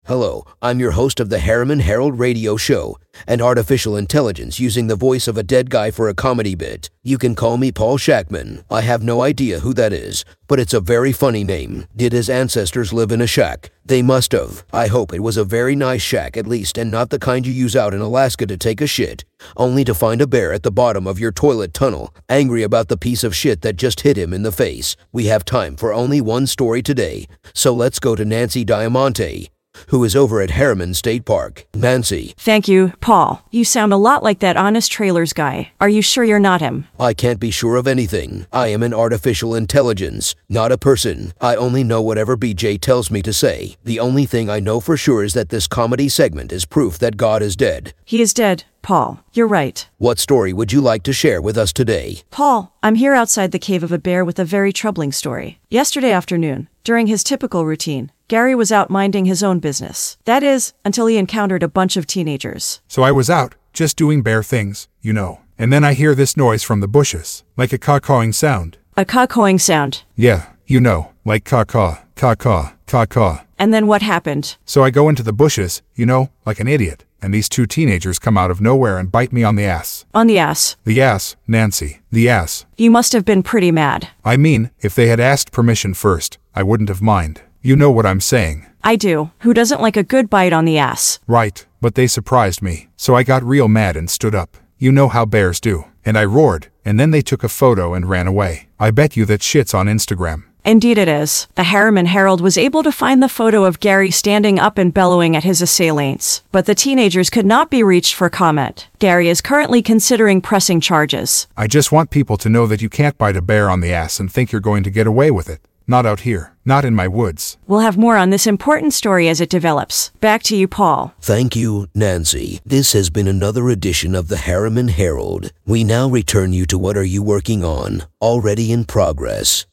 Hello, 0.05 0.43
I'm 0.61 0.81
your 0.81 0.91
host 0.91 1.21
of 1.21 1.29
the 1.29 1.39
Harriman 1.39 1.79
Herald 1.79 2.19
Radio 2.19 2.57
Show, 2.57 2.97
an 3.25 3.39
artificial 3.41 3.95
intelligence 3.95 4.59
using 4.59 4.87
the 4.87 4.97
voice 4.97 5.29
of 5.29 5.37
a 5.37 5.43
dead 5.43 5.69
guy 5.69 5.91
for 5.91 6.09
a 6.09 6.13
comedy 6.13 6.55
bit. 6.55 6.89
You 7.03 7.17
can 7.17 7.35
call 7.35 7.55
me 7.55 7.71
Paul 7.71 7.97
Shackman. 7.97 8.65
I 8.69 8.81
have 8.81 9.01
no 9.01 9.21
idea 9.21 9.61
who 9.61 9.73
that 9.75 9.93
is, 9.93 10.25
but 10.49 10.59
it's 10.59 10.73
a 10.73 10.81
very 10.81 11.13
funny 11.13 11.45
name. 11.45 11.87
Did 11.95 12.11
his 12.11 12.29
ancestors 12.29 12.91
live 12.91 13.13
in 13.13 13.21
a 13.21 13.27
shack? 13.27 13.71
They 13.85 14.01
must 14.01 14.33
have. 14.33 14.65
I 14.73 14.87
hope 14.87 15.13
it 15.13 15.23
was 15.23 15.37
a 15.37 15.45
very 15.45 15.73
nice 15.73 16.01
shack 16.01 16.35
at 16.35 16.47
least, 16.47 16.77
and 16.77 16.91
not 16.91 17.09
the 17.09 17.17
kind 17.17 17.47
you 17.47 17.53
use 17.53 17.73
out 17.73 17.93
in 17.93 18.01
Alaska 18.01 18.45
to 18.47 18.57
take 18.57 18.81
a 18.81 18.87
shit, 18.87 19.23
only 19.55 19.85
to 19.85 19.93
find 19.93 20.19
a 20.19 20.27
bear 20.27 20.51
at 20.51 20.63
the 20.63 20.71
bottom 20.71 21.07
of 21.07 21.17
your 21.17 21.31
toilet 21.31 21.73
tunnel, 21.73 22.13
angry 22.27 22.63
about 22.63 22.89
the 22.89 22.97
piece 22.97 23.23
of 23.23 23.33
shit 23.33 23.61
that 23.61 23.77
just 23.77 24.01
hit 24.01 24.17
him 24.17 24.33
in 24.33 24.43
the 24.43 24.51
face. 24.51 24.97
We 25.13 25.27
have 25.27 25.45
time 25.45 25.77
for 25.77 25.93
only 25.93 26.19
one 26.19 26.45
story 26.45 26.81
today, 26.81 27.25
so 27.53 27.73
let's 27.73 27.99
go 27.99 28.17
to 28.17 28.25
Nancy 28.25 28.65
Diamante 28.65 29.49
who 29.87 30.03
is 30.03 30.15
over 30.15 30.41
at 30.41 30.51
Harriman 30.51 30.93
State 30.93 31.25
Park. 31.25 31.65
Nancy. 31.73 32.33
Thank 32.37 32.67
you, 32.67 32.93
Paul. 33.01 33.45
You 33.51 33.65
sound 33.65 33.93
a 33.93 33.97
lot 33.97 34.23
like 34.23 34.39
that 34.39 34.57
Honest 34.57 34.91
Trailers 34.91 35.33
guy. 35.33 35.71
Are 35.79 35.89
you 35.89 36.01
sure 36.01 36.23
you're 36.23 36.39
not 36.39 36.61
him? 36.61 36.87
I 36.99 37.13
can't 37.13 37.39
be 37.39 37.51
sure 37.51 37.75
of 37.75 37.87
anything. 37.87 38.45
I 38.51 38.67
am 38.67 38.83
an 38.83 38.93
artificial 38.93 39.55
intelligence, 39.55 40.35
not 40.49 40.71
a 40.71 40.77
person. 40.77 41.33
I 41.41 41.55
only 41.55 41.83
know 41.83 42.01
whatever 42.01 42.37
BJ 42.37 42.79
tells 42.79 43.11
me 43.11 43.21
to 43.23 43.33
say. 43.33 43.75
The 43.83 43.99
only 43.99 44.25
thing 44.25 44.49
I 44.49 44.59
know 44.59 44.79
for 44.79 44.97
sure 44.97 45.23
is 45.23 45.33
that 45.33 45.49
this 45.49 45.67
comedy 45.67 46.09
segment 46.09 46.51
is 46.51 46.65
proof 46.65 46.97
that 46.99 47.17
God 47.17 47.41
is 47.41 47.55
dead. 47.55 47.93
He 48.05 48.21
is 48.21 48.33
dead. 48.33 48.63
Paul, 48.83 49.23
you're 49.31 49.47
right. 49.47 49.87
What 49.97 50.19
story 50.19 50.51
would 50.51 50.73
you 50.73 50.81
like 50.81 51.03
to 51.03 51.13
share 51.13 51.41
with 51.41 51.57
us 51.57 51.71
today? 51.71 52.23
Paul, 52.31 52.75
I'm 52.83 52.95
here 52.95 53.13
outside 53.13 53.53
the 53.53 53.59
cave 53.59 53.81
of 53.81 53.93
a 53.93 53.97
bear 53.97 54.25
with 54.25 54.39
a 54.39 54.45
very 54.45 54.73
troubling 54.73 55.13
story. 55.13 55.59
Yesterday 55.69 56.11
afternoon, 56.11 56.67
during 56.83 57.07
his 57.07 57.23
typical 57.23 57.65
routine, 57.65 58.11
Gary 58.29 58.55
was 58.55 58.71
out 58.71 58.89
minding 58.89 59.25
his 59.25 59.43
own 59.43 59.59
business. 59.59 60.17
That 60.25 60.43
is, 60.43 60.73
until 60.85 61.07
he 61.07 61.17
encountered 61.17 61.61
a 61.61 61.67
bunch 61.67 61.97
of 61.97 62.07
teenagers. 62.07 62.81
So 62.87 63.03
I 63.03 63.11
was 63.11 63.29
out, 63.29 63.55
just 63.73 63.97
doing 63.97 64.21
bare 64.21 64.43
things, 64.43 64.87
you 65.01 65.11
know. 65.11 65.41
And 65.57 65.71
then 65.73 65.83
I 65.83 65.93
hear 65.93 66.15
this 66.15 66.37
noise 66.37 66.63
from 66.63 66.79
the 66.79 66.87
bushes, 66.87 67.43
like 67.57 67.73
a 67.73 67.77
caw-cawing 67.77 68.33
sound. 68.33 68.77
A 68.95 69.03
caw-cawing 69.05 69.59
sound. 69.59 70.03
Yeah, 70.15 70.47
you 70.65 70.79
know, 70.79 71.11
like 71.25 71.43
caw-caw, 71.43 71.99
caw-caw, 72.15 72.73
caw-caw. 72.87 73.43
And 73.59 73.73
then 73.73 73.87
what 73.87 74.01
happened? 74.01 74.55
So 74.65 74.83
I 74.83 74.89
go 74.89 75.09
into 75.09 75.23
the 75.23 75.33
bushes, 75.33 75.81
you 75.93 76.05
know, 76.05 76.29
like 76.45 76.59
an 76.59 76.67
idiot, 76.67 77.03
and 77.21 77.33
these 77.33 77.49
two 77.49 77.65
teenagers 77.65 78.19
come 78.19 78.37
out 78.37 78.51
of 78.51 78.61
nowhere 78.61 78.97
and 78.97 79.11
bite 79.11 79.33
me 79.33 79.43
on 79.43 79.55
the 79.57 79.65
ass. 79.65 80.05
On 80.13 80.27
the 80.27 80.39
ass. 80.39 80.77
The 80.85 81.01
ass, 81.01 81.35
Nancy, 81.45 81.99
the 82.11 82.29
ass. 82.29 82.65
You 82.77 82.89
must 82.89 83.13
have 83.13 83.25
been 83.25 83.43
pretty 83.43 83.71
mad. 83.71 84.09
I 84.23 84.37
mean, 84.37 84.71
if 84.79 84.95
they 84.95 85.07
had 85.07 85.19
asked 85.19 85.51
permission 85.51 85.93
first, 85.93 86.37
I 86.55 86.63
wouldn't 86.63 86.89
have 86.89 87.01
mind. 87.01 87.41
You 87.65 87.77
know 87.77 87.91
what 87.91 88.05
I'm 88.05 88.19
saying. 88.19 88.65
I 88.83 88.97
do. 88.97 89.31
Who 89.39 89.53
doesn't 89.53 89.79
like 89.79 89.95
a 89.95 90.03
good 90.03 90.29
bite 90.29 90.51
on 90.51 90.65
the 90.65 90.77
ass? 90.77 91.19
Right, 91.27 91.65
but 91.79 91.95
they 91.95 92.07
surprised 92.07 92.61
me, 92.61 92.89
so 92.97 93.15
I 93.15 93.23
got 93.23 93.41
real 93.41 93.69
mad 93.69 93.95
and 93.95 94.09
stood 94.09 94.35
up. 94.35 94.57
You 94.77 94.91
know 94.91 95.07
how 95.07 95.23
bears 95.25 95.61
do. 95.61 95.85
And 96.03 96.17
I 96.17 96.25
roared, 96.25 96.67
and 96.83 96.99
then 96.99 97.11
they 97.11 97.21
took 97.21 97.41
a 97.41 97.47
photo 97.47 97.93
and 97.93 98.09
ran 98.09 98.27
away. 98.27 98.67
I 98.81 98.91
bet 98.91 99.15
you 99.15 99.23
that 99.27 99.41
shit's 99.41 99.73
on 99.73 99.85
Instagram. 99.85 100.43
Indeed 100.65 100.97
it 100.97 101.07
is. 101.07 101.47
The 101.55 101.63
Harriman 101.63 102.07
Herald 102.07 102.41
was 102.41 102.57
able 102.57 102.83
to 102.83 102.91
find 102.91 103.23
the 103.23 103.29
photo 103.29 103.63
of 103.63 103.79
Gary 103.79 104.11
standing 104.11 104.59
up 104.59 104.77
and 104.77 104.93
bellowing 104.93 105.33
at 105.33 105.45
his 105.45 105.61
assailants, 105.61 106.41
but 106.51 106.65
the 106.65 106.75
teenagers 106.75 107.29
could 107.29 107.45
not 107.45 107.71
be 107.71 107.81
reached 107.81 108.15
for 108.15 108.29
comment. 108.29 108.89
Gary 108.99 109.29
is 109.29 109.39
currently 109.39 109.81
considering 109.81 110.41
pressing 110.41 110.81
charges. 110.81 111.47
I 111.55 111.67
just 111.67 111.93
want 111.93 112.09
people 112.09 112.35
to 112.37 112.49
know 112.49 112.67
that 112.67 112.81
you 112.81 112.89
can't 112.89 113.17
bite 113.17 113.37
a 113.37 113.41
bear 113.41 113.69
on 113.69 113.79
the 113.79 113.93
ass 113.93 114.19
and 114.19 114.29
think 114.29 114.51
you're 114.51 114.59
going 114.59 114.83
to 114.83 114.91
get 114.91 115.07
away 115.07 115.31
with 115.31 115.49
it. 115.49 115.61
Not 115.87 116.05
out 116.05 116.21
here. 116.21 116.55
Not 116.65 116.85
in 116.85 116.95
my 116.95 117.07
woods. 117.09 117.57
We'll 117.67 117.81
have 117.81 117.97
more 117.97 118.15
on 118.15 118.29
this 118.29 118.47
important 118.47 118.93
story 118.93 119.27
as 119.27 119.41
it 119.41 119.49
develops. 119.49 120.11
Back 120.21 120.41
to 120.43 120.55
you, 120.55 120.67
Paul. 120.67 121.13
Thank 121.19 121.55
you, 121.55 121.87
Nancy. 121.93 122.61
This 122.65 122.93
has 122.93 123.09
been 123.09 123.27
another 123.27 123.69
edition 123.69 124.15
of 124.15 124.29
the 124.29 124.37
Harriman 124.37 124.87
Herald. 124.87 125.51
We 125.65 125.83
now 125.83 126.07
return 126.07 126.53
you 126.53 126.65
to 126.67 126.77
what 126.77 126.95
are 126.95 127.03
you 127.03 127.21
working 127.21 127.65
on? 127.65 128.03
Already 128.21 128.71
in 128.71 128.85
progress. 128.85 129.65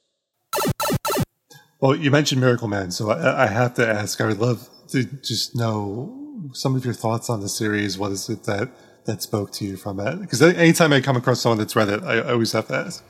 Well, 1.80 1.94
you 1.94 2.10
mentioned 2.10 2.40
Miracle 2.40 2.68
Man, 2.68 2.90
so 2.90 3.10
I, 3.10 3.44
I 3.44 3.46
have 3.46 3.74
to 3.74 3.88
ask. 3.88 4.20
I 4.20 4.26
would 4.26 4.38
love 4.38 4.68
to 4.88 5.04
just 5.04 5.54
know 5.54 6.50
some 6.52 6.74
of 6.74 6.84
your 6.84 6.94
thoughts 6.94 7.30
on 7.30 7.40
the 7.40 7.48
series. 7.48 7.96
What 7.96 8.10
is 8.10 8.28
it 8.28 8.44
that 8.44 8.70
that 9.06 9.22
spoke 9.22 9.52
to 9.52 9.64
you 9.64 9.76
from 9.76 10.00
it? 10.00 10.20
Because 10.20 10.42
anytime 10.42 10.92
I 10.92 11.00
come 11.00 11.16
across 11.16 11.40
someone 11.40 11.58
that's 11.58 11.76
read 11.76 11.88
it, 11.88 12.02
I, 12.02 12.18
I 12.18 12.32
always 12.32 12.52
have 12.52 12.66
to 12.68 12.74
ask. 12.74 13.04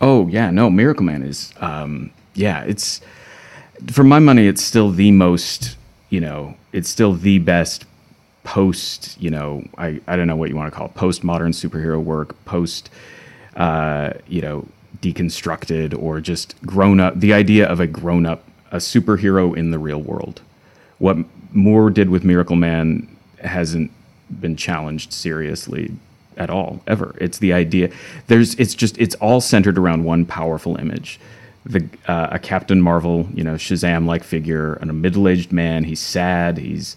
Oh 0.00 0.26
yeah, 0.28 0.50
no, 0.50 0.70
Miracle 0.70 1.04
Man 1.04 1.22
is 1.22 1.52
um, 1.58 2.10
yeah, 2.34 2.62
it's 2.62 3.00
for 3.90 4.04
my 4.04 4.18
money, 4.18 4.46
it's 4.46 4.62
still 4.62 4.90
the 4.90 5.10
most 5.10 5.76
you 6.10 6.20
know, 6.20 6.54
it's 6.72 6.88
still 6.88 7.12
the 7.12 7.38
best 7.38 7.86
post 8.44 9.20
you 9.20 9.30
know, 9.30 9.64
I 9.78 10.00
I 10.06 10.16
don't 10.16 10.26
know 10.26 10.36
what 10.36 10.50
you 10.50 10.56
want 10.56 10.72
to 10.72 10.76
call 10.76 10.86
it, 10.86 10.94
post 10.94 11.24
modern 11.24 11.52
superhero 11.52 12.02
work, 12.02 12.42
post 12.44 12.90
uh, 13.56 14.14
you 14.26 14.42
know, 14.42 14.66
deconstructed 15.00 15.96
or 16.00 16.20
just 16.20 16.60
grown 16.62 17.00
up. 17.00 17.18
The 17.18 17.32
idea 17.32 17.66
of 17.66 17.80
a 17.80 17.86
grown 17.86 18.26
up, 18.26 18.44
a 18.70 18.78
superhero 18.78 19.56
in 19.56 19.70
the 19.70 19.78
real 19.78 20.00
world. 20.00 20.40
What 20.98 21.18
Moore 21.52 21.90
did 21.90 22.10
with 22.10 22.24
Miracle 22.24 22.56
Man 22.56 23.08
hasn't 23.42 23.90
been 24.40 24.56
challenged 24.56 25.12
seriously 25.12 25.94
at 26.36 26.50
all 26.50 26.80
ever. 26.86 27.14
It's 27.20 27.38
the 27.38 27.52
idea. 27.52 27.90
There's. 28.26 28.54
It's 28.56 28.74
just. 28.74 28.98
It's 28.98 29.14
all 29.16 29.40
centered 29.40 29.78
around 29.78 30.04
one 30.04 30.24
powerful 30.26 30.76
image. 30.76 31.20
The 31.66 31.88
uh, 32.06 32.28
a 32.32 32.38
Captain 32.38 32.80
Marvel, 32.80 33.28
you 33.34 33.42
know, 33.42 33.54
Shazam 33.54 34.06
like 34.06 34.22
figure, 34.24 34.74
and 34.74 34.90
a 34.90 34.94
middle 34.94 35.28
aged 35.28 35.52
man. 35.52 35.84
He's 35.84 36.00
sad. 36.00 36.58
He's 36.58 36.96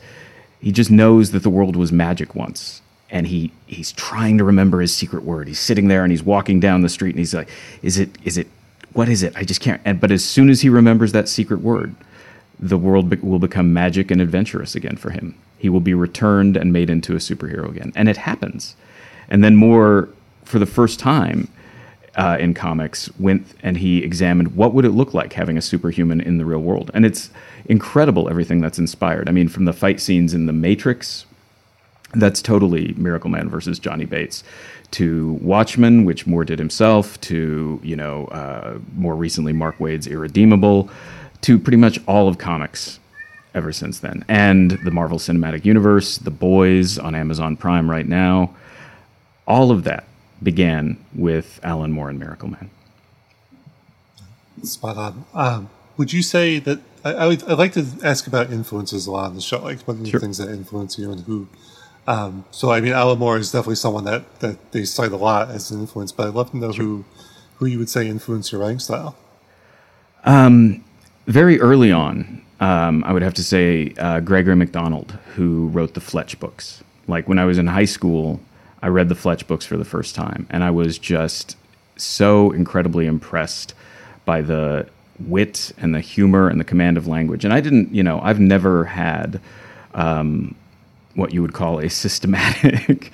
he 0.60 0.72
just 0.72 0.92
knows 0.92 1.32
that 1.32 1.44
the 1.44 1.50
world 1.50 1.76
was 1.76 1.92
magic 1.92 2.36
once, 2.36 2.82
and 3.10 3.28
he 3.28 3.52
he's 3.66 3.92
trying 3.92 4.38
to 4.38 4.44
remember 4.44 4.82
his 4.82 4.94
secret 4.94 5.24
word. 5.24 5.48
He's 5.48 5.60
sitting 5.60 5.88
there 5.88 6.04
and 6.04 6.12
he's 6.12 6.24
walking 6.24 6.60
down 6.60 6.82
the 6.82 6.90
street 6.90 7.12
and 7.12 7.20
he's 7.20 7.34
like, 7.34 7.50
"Is 7.82 7.98
it? 7.98 8.18
Is 8.24 8.38
it? 8.38 8.48
What 8.94 9.10
is 9.10 9.24
it? 9.24 9.34
I 9.36 9.44
just 9.44 9.62
can't." 9.62 9.82
And 9.86 10.00
but 10.00 10.12
as 10.12 10.26
soon 10.26 10.50
as 10.50 10.62
he 10.62 10.70
remembers 10.70 11.12
that 11.12 11.30
secret 11.30 11.62
word, 11.62 11.96
the 12.60 12.78
world 12.78 13.10
be- 13.10 13.18
will 13.18 13.40
become 13.40 13.74
magic 13.74 14.12
and 14.12 14.20
adventurous 14.20 14.76
again 14.76 14.98
for 14.98 15.12
him. 15.12 15.36
He 15.58 15.70
will 15.70 15.80
be 15.80 15.94
returned 15.94 16.58
and 16.58 16.74
made 16.74 16.90
into 16.90 17.14
a 17.14 17.18
superhero 17.18 17.70
again, 17.70 17.94
and 17.96 18.10
it 18.10 18.18
happens. 18.18 18.76
And 19.30 19.44
then 19.44 19.56
Moore, 19.56 20.10
for 20.46 20.60
the 20.60 20.66
first 20.66 21.00
time 21.00 21.50
uh, 22.16 22.38
in 22.40 22.54
comics, 22.54 23.10
went 23.20 23.46
and 23.62 23.78
he 23.78 24.04
examined 24.04 24.56
what 24.56 24.74
would 24.74 24.86
it 24.86 24.92
look 24.92 25.14
like 25.14 25.34
having 25.34 25.58
a 25.58 25.62
superhuman 25.62 26.20
in 26.20 26.38
the 26.38 26.46
real 26.46 26.60
world, 26.60 26.90
and 26.94 27.06
it's 27.06 27.30
incredible 27.66 28.30
everything 28.30 28.60
that's 28.60 28.80
inspired. 28.80 29.30
I 29.30 29.32
mean, 29.32 29.48
from 29.48 29.66
the 29.66 29.74
fight 29.74 30.00
scenes 30.00 30.34
in 30.34 30.48
The 30.48 30.54
Matrix, 30.54 31.26
that's 32.14 32.42
totally 32.42 32.94
Miracle 32.94 33.30
Man 33.30 33.50
versus 33.50 33.78
Johnny 33.78 34.06
Bates, 34.06 34.44
to 34.92 35.34
Watchmen, 35.42 36.06
which 36.06 36.26
Moore 36.26 36.46
did 36.46 36.58
himself, 36.58 37.20
to 37.22 37.80
you 37.84 37.96
know 37.96 38.26
uh, 38.28 38.80
more 38.96 39.16
recently 39.16 39.54
Mark 39.54 39.80
Waid's 39.80 40.08
Irredeemable, 40.08 40.90
to 41.42 41.60
pretty 41.60 41.78
much 41.78 42.00
all 42.08 42.28
of 42.28 42.40
comics 42.40 43.00
ever 43.54 43.72
since 43.72 44.00
then, 44.00 44.26
and 44.28 44.72
the 44.84 44.92
Marvel 44.92 45.20
Cinematic 45.20 45.66
Universe, 45.66 46.18
The 46.18 46.32
Boys 46.32 46.98
on 46.98 47.14
Amazon 47.14 47.58
Prime 47.58 47.90
right 47.90 48.08
now 48.08 48.56
all 49.48 49.72
of 49.72 49.84
that 49.86 50.04
began 50.44 50.98
with 51.16 51.60
Alan 51.64 51.92
Moore 51.92 52.10
and 52.10 52.20
Miracle 52.20 52.50
Man. 52.50 52.70
Spot 54.64 54.98
on. 54.98 55.26
Um, 55.34 55.70
would 55.98 56.14
you 56.14 56.22
say 56.22 56.60
that 56.60 56.80
I, 57.04 57.14
I 57.14 57.28
would, 57.28 57.44
I'd 57.44 57.58
like 57.58 57.74
to 57.74 57.86
ask 58.04 58.28
about 58.28 58.52
influences 58.52 59.08
a 59.08 59.12
lot 59.12 59.30
on 59.30 59.36
the 59.36 59.42
show, 59.42 59.60
like 59.64 59.82
what 59.82 59.96
are 59.96 60.00
the 60.04 60.10
Sure. 60.10 60.20
things 60.20 60.38
that 60.38 60.50
influence 60.50 60.98
you 61.00 61.12
and 61.12 61.22
who? 61.22 61.48
Um, 62.08 62.46
so, 62.52 62.72
I 62.72 62.80
mean, 62.82 62.94
Alan 62.94 63.20
Moore 63.20 63.38
is 63.38 63.52
definitely 63.52 63.76
someone 63.76 64.06
that, 64.06 64.40
that 64.40 64.72
they 64.72 64.86
cite 64.86 65.12
a 65.12 65.18
lot 65.18 65.50
as 65.50 65.72
an 65.72 65.80
influence, 65.82 66.12
but 66.12 66.28
I'd 66.28 66.34
love 66.34 66.52
to 66.52 66.58
know 66.58 66.72
who 66.72 67.06
who 67.56 67.66
you 67.66 67.80
would 67.80 67.90
say 67.90 68.08
influenced 68.08 68.52
your 68.52 68.62
writing 68.62 68.80
style. 68.80 69.16
Very 71.28 71.60
early 71.60 71.92
on, 71.92 72.42
um, 72.62 73.04
I 73.04 73.12
would 73.12 73.22
have 73.24 73.34
to 73.36 73.44
say 73.44 73.94
uh, 73.98 74.22
Gregory 74.22 74.56
Mcdonald, 74.56 75.18
who 75.36 75.68
wrote 75.68 75.94
the 75.94 76.00
Fletch 76.00 76.40
books. 76.40 76.84
Like 77.08 77.28
when 77.28 77.38
I 77.40 77.46
was 77.46 77.58
in 77.58 77.68
high 77.68 77.86
school, 77.86 78.40
I 78.82 78.88
read 78.88 79.10
the 79.10 79.16
Fletch 79.16 79.48
books 79.48 79.66
for 79.66 79.78
the 79.78 79.86
first 79.86 80.16
time, 80.16 80.48
and 80.50 80.64
I 80.64 80.72
was 80.72 81.00
just 81.00 81.56
so 81.96 82.52
incredibly 82.52 83.06
impressed 83.08 83.74
by 84.26 84.42
the 84.42 84.88
wit 85.20 85.72
and 85.78 85.96
the 85.96 86.00
humor 86.00 86.48
and 86.48 86.60
the 86.60 86.64
command 86.64 86.98
of 86.98 87.08
language. 87.08 87.44
And 87.44 87.54
I 87.54 87.60
didn't, 87.60 87.94
you 87.94 88.04
know, 88.04 88.20
I've 88.22 88.40
never 88.40 88.86
had 88.86 89.42
um, 89.94 90.56
what 91.16 91.34
you 91.34 91.42
would 91.42 91.54
call 91.54 91.80
a 91.80 91.90
systematic 92.04 93.12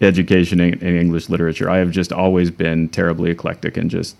education 0.00 0.60
in, 0.60 0.74
in 0.80 0.96
English 0.96 1.28
literature. 1.28 1.70
I 1.70 1.78
have 1.78 1.90
just 1.90 2.12
always 2.12 2.50
been 2.50 2.88
terribly 2.88 3.30
eclectic 3.30 3.76
and 3.76 3.90
just 3.90 4.16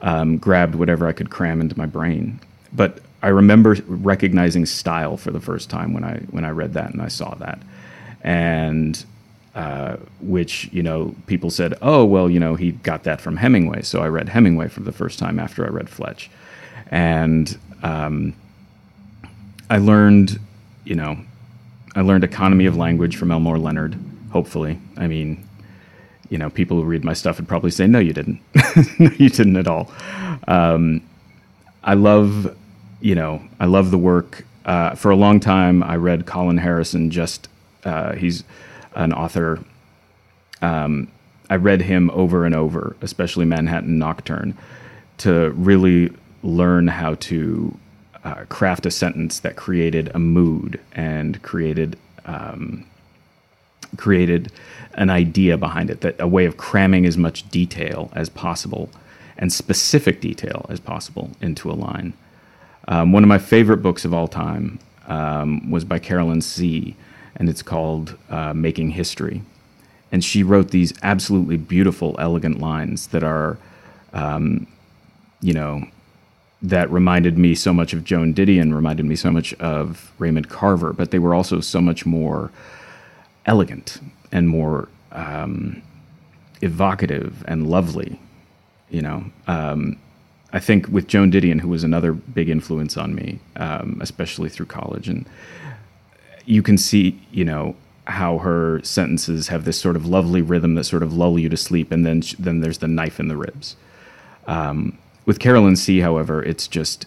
um, 0.00 0.36
grabbed 0.36 0.74
whatever 0.74 1.06
I 1.06 1.12
could 1.12 1.30
cram 1.30 1.60
into 1.60 1.78
my 1.78 1.86
brain. 1.86 2.40
But 2.72 3.00
I 3.22 3.28
remember 3.28 3.76
recognizing 3.86 4.66
style 4.66 5.16
for 5.16 5.30
the 5.30 5.40
first 5.40 5.70
time 5.70 5.94
when 5.94 6.04
I 6.04 6.18
when 6.30 6.44
I 6.44 6.50
read 6.50 6.74
that 6.74 6.92
and 6.92 7.00
I 7.00 7.08
saw 7.08 7.34
that, 7.36 7.58
and 8.22 9.02
uh, 9.54 9.96
which 10.20 10.68
you 10.72 10.82
know 10.82 11.14
people 11.26 11.50
said, 11.50 11.74
oh 11.80 12.04
well, 12.04 12.28
you 12.28 12.40
know 12.40 12.54
he 12.54 12.72
got 12.72 13.04
that 13.04 13.20
from 13.20 13.36
Hemingway. 13.36 13.82
So 13.82 14.02
I 14.02 14.08
read 14.08 14.28
Hemingway 14.28 14.68
for 14.68 14.80
the 14.80 14.92
first 14.92 15.18
time 15.18 15.38
after 15.38 15.64
I 15.64 15.68
read 15.68 15.88
Fletch, 15.88 16.30
and 16.90 17.56
um, 17.82 18.34
I 19.70 19.78
learned, 19.78 20.38
you 20.84 20.94
know, 20.94 21.18
I 21.94 22.00
learned 22.00 22.24
economy 22.24 22.66
of 22.66 22.76
language 22.76 23.16
from 23.16 23.30
Elmore 23.30 23.58
Leonard. 23.58 23.98
Hopefully, 24.30 24.78
I 24.96 25.06
mean, 25.06 25.46
you 26.28 26.38
know, 26.38 26.50
people 26.50 26.76
who 26.78 26.84
read 26.84 27.04
my 27.04 27.12
stuff 27.12 27.38
would 27.38 27.48
probably 27.48 27.70
say, 27.70 27.86
no, 27.86 27.98
you 27.98 28.12
didn't, 28.12 28.40
no, 28.98 29.10
you 29.16 29.28
didn't 29.28 29.56
at 29.56 29.68
all. 29.68 29.90
Um, 30.48 31.02
I 31.82 31.94
love, 31.94 32.56
you 33.00 33.14
know, 33.14 33.42
I 33.60 33.66
love 33.66 33.90
the 33.90 33.98
work. 33.98 34.44
Uh, 34.64 34.94
for 34.94 35.10
a 35.10 35.16
long 35.16 35.40
time, 35.40 35.82
I 35.82 35.96
read 35.96 36.26
Colin 36.26 36.56
Harrison. 36.58 37.10
Just 37.10 37.48
uh, 37.84 38.14
he's 38.14 38.44
an 38.94 39.12
author. 39.12 39.60
Um, 40.62 41.08
I 41.50 41.56
read 41.56 41.82
him 41.82 42.10
over 42.10 42.46
and 42.46 42.54
over, 42.54 42.96
especially 43.02 43.44
Manhattan 43.44 43.98
Nocturne, 43.98 44.56
to 45.18 45.50
really 45.50 46.10
learn 46.42 46.88
how 46.88 47.14
to 47.14 47.78
uh, 48.24 48.44
craft 48.48 48.86
a 48.86 48.90
sentence 48.90 49.40
that 49.40 49.56
created 49.56 50.10
a 50.14 50.18
mood 50.18 50.80
and 50.92 51.42
created 51.42 51.98
um, 52.24 52.86
created 53.96 54.50
an 54.94 55.10
idea 55.10 55.56
behind 55.56 55.90
it, 55.90 56.00
that 56.00 56.20
a 56.20 56.26
way 56.26 56.46
of 56.46 56.56
cramming 56.56 57.06
as 57.06 57.16
much 57.16 57.48
detail 57.50 58.10
as 58.14 58.28
possible 58.28 58.90
and 59.36 59.52
specific 59.52 60.20
detail 60.20 60.66
as 60.68 60.80
possible 60.80 61.30
into 61.40 61.70
a 61.70 61.74
line. 61.74 62.12
Um, 62.88 63.12
one 63.12 63.22
of 63.22 63.28
my 63.28 63.38
favorite 63.38 63.78
books 63.78 64.04
of 64.04 64.14
all 64.14 64.28
time 64.28 64.78
um, 65.06 65.70
was 65.70 65.84
by 65.84 65.98
Carolyn 65.98 66.40
See, 66.40 66.96
and 67.36 67.48
it's 67.48 67.62
called 67.62 68.16
uh, 68.30 68.52
Making 68.54 68.90
History. 68.90 69.42
And 70.12 70.24
she 70.24 70.42
wrote 70.42 70.70
these 70.70 70.92
absolutely 71.02 71.56
beautiful, 71.56 72.14
elegant 72.18 72.60
lines 72.60 73.08
that 73.08 73.24
are, 73.24 73.58
um, 74.12 74.66
you 75.40 75.52
know, 75.52 75.84
that 76.62 76.90
reminded 76.90 77.36
me 77.36 77.54
so 77.54 77.72
much 77.72 77.92
of 77.92 78.04
Joan 78.04 78.32
Didion, 78.32 78.74
reminded 78.74 79.06
me 79.06 79.16
so 79.16 79.30
much 79.30 79.52
of 79.54 80.12
Raymond 80.18 80.48
Carver, 80.48 80.92
but 80.92 81.10
they 81.10 81.18
were 81.18 81.34
also 81.34 81.60
so 81.60 81.80
much 81.80 82.06
more 82.06 82.50
elegant 83.44 84.00
and 84.32 84.48
more 84.48 84.88
um, 85.12 85.82
evocative 86.62 87.44
and 87.46 87.66
lovely. 87.66 88.18
You 88.88 89.02
know, 89.02 89.24
um, 89.46 89.98
I 90.52 90.60
think 90.60 90.88
with 90.88 91.08
Joan 91.08 91.30
Didion, 91.32 91.60
who 91.60 91.68
was 91.68 91.82
another 91.84 92.12
big 92.12 92.48
influence 92.48 92.96
on 92.96 93.14
me, 93.14 93.40
um, 93.56 93.98
especially 94.00 94.48
through 94.48 94.66
college, 94.66 95.08
and 95.08 95.26
you 96.46 96.62
can 96.62 96.78
see, 96.78 97.20
you 97.30 97.44
know, 97.44 97.76
how 98.06 98.38
her 98.38 98.82
sentences 98.82 99.48
have 99.48 99.64
this 99.64 99.80
sort 99.80 99.96
of 99.96 100.06
lovely 100.06 100.42
rhythm 100.42 100.74
that 100.74 100.84
sort 100.84 101.02
of 101.02 101.14
lull 101.14 101.38
you 101.38 101.48
to 101.48 101.56
sleep, 101.56 101.90
and 101.90 102.04
then 102.04 102.22
then 102.38 102.60
there's 102.60 102.78
the 102.78 102.88
knife 102.88 103.18
in 103.18 103.28
the 103.28 103.36
ribs. 103.36 103.76
Um, 104.46 104.98
with 105.24 105.38
Carolyn 105.38 105.76
See, 105.76 106.00
however, 106.00 106.42
it's 106.42 106.68
just 106.68 107.06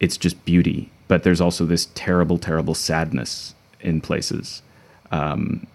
it's 0.00 0.16
just 0.16 0.44
beauty, 0.44 0.90
but 1.08 1.22
there's 1.22 1.40
also 1.40 1.64
this 1.64 1.88
terrible, 1.94 2.38
terrible 2.38 2.74
sadness 2.74 3.54
in 3.80 4.00
places. 4.00 4.62
Um, 5.10 5.66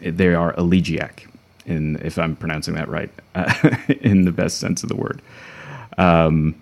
they 0.00 0.34
are 0.34 0.54
elegiac, 0.56 1.26
in 1.66 1.96
if 1.96 2.18
I'm 2.18 2.36
pronouncing 2.36 2.74
that 2.74 2.88
right, 2.88 3.10
uh, 3.34 3.52
in 4.00 4.24
the 4.24 4.32
best 4.32 4.58
sense 4.58 4.82
of 4.82 4.88
the 4.88 4.96
word. 4.96 5.22
Um, 5.98 6.54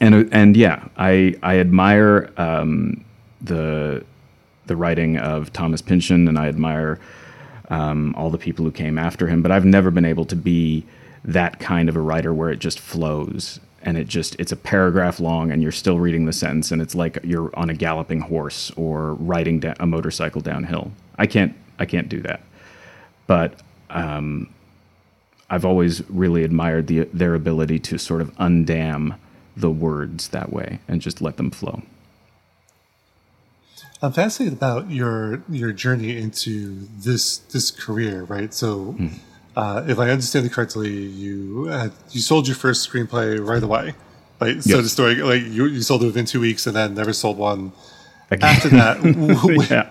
and 0.00 0.28
and 0.32 0.56
yeah, 0.56 0.86
I 0.96 1.36
I 1.42 1.58
admire 1.58 2.30
um, 2.36 3.04
the 3.40 4.04
the 4.66 4.76
writing 4.76 5.18
of 5.18 5.52
Thomas 5.52 5.82
Pynchon, 5.82 6.28
and 6.28 6.38
I 6.38 6.48
admire 6.48 6.98
um, 7.70 8.14
all 8.16 8.30
the 8.30 8.38
people 8.38 8.64
who 8.64 8.72
came 8.72 8.98
after 8.98 9.26
him. 9.26 9.42
But 9.42 9.52
I've 9.52 9.64
never 9.64 9.90
been 9.90 10.04
able 10.04 10.24
to 10.26 10.36
be 10.36 10.84
that 11.24 11.58
kind 11.58 11.88
of 11.88 11.96
a 11.96 12.00
writer 12.00 12.34
where 12.34 12.50
it 12.50 12.58
just 12.58 12.78
flows 12.78 13.60
and 13.82 13.96
it 13.96 14.08
just 14.08 14.34
it's 14.38 14.52
a 14.52 14.56
paragraph 14.56 15.20
long 15.20 15.50
and 15.50 15.62
you're 15.62 15.72
still 15.72 15.98
reading 15.98 16.24
the 16.24 16.32
sentence 16.32 16.70
and 16.70 16.82
it's 16.82 16.94
like 16.94 17.18
you're 17.22 17.50
on 17.54 17.70
a 17.70 17.74
galloping 17.74 18.20
horse 18.20 18.70
or 18.76 19.14
riding 19.14 19.60
da- 19.60 19.74
a 19.80 19.86
motorcycle 19.86 20.40
downhill. 20.40 20.90
I 21.18 21.26
can't 21.26 21.54
I 21.78 21.86
can't 21.86 22.08
do 22.08 22.20
that. 22.22 22.40
But 23.26 23.60
um, 23.90 24.48
I've 25.50 25.64
always 25.64 26.08
really 26.10 26.44
admired 26.44 26.86
the, 26.86 27.04
their 27.12 27.34
ability 27.34 27.78
to 27.80 27.98
sort 27.98 28.20
of 28.20 28.34
undam 28.36 29.16
the 29.56 29.70
words 29.70 30.28
that 30.28 30.52
way 30.52 30.80
and 30.88 31.00
just 31.00 31.20
let 31.20 31.36
them 31.36 31.50
flow. 31.50 31.82
I'm 34.04 34.12
fascinated 34.12 34.58
about 34.58 34.90
your 34.90 35.42
your 35.48 35.72
journey 35.72 36.16
into 36.16 36.86
this 36.98 37.38
this 37.38 37.70
career, 37.70 38.24
right? 38.24 38.52
So, 38.52 38.94
mm. 38.98 39.10
uh, 39.56 39.84
if 39.88 39.98
I 39.98 40.10
understand 40.10 40.44
it 40.44 40.52
correctly, 40.52 40.90
you 40.90 41.64
had, 41.64 41.92
you 42.10 42.20
sold 42.20 42.46
your 42.46 42.56
first 42.56 42.88
screenplay 42.88 43.44
right 43.44 43.62
away, 43.62 43.94
right? 44.40 44.56
Yes. 44.56 44.70
So 44.70 44.82
the 44.82 44.88
story, 44.88 45.14
like 45.16 45.42
you, 45.42 45.66
you 45.66 45.80
sold 45.80 46.02
it 46.02 46.06
within 46.06 46.26
two 46.26 46.40
weeks, 46.40 46.66
and 46.66 46.76
then 46.76 46.94
never 46.94 47.14
sold 47.14 47.38
one 47.38 47.72
after 48.30 48.68
that. 48.70 49.66
yeah. 49.70 49.90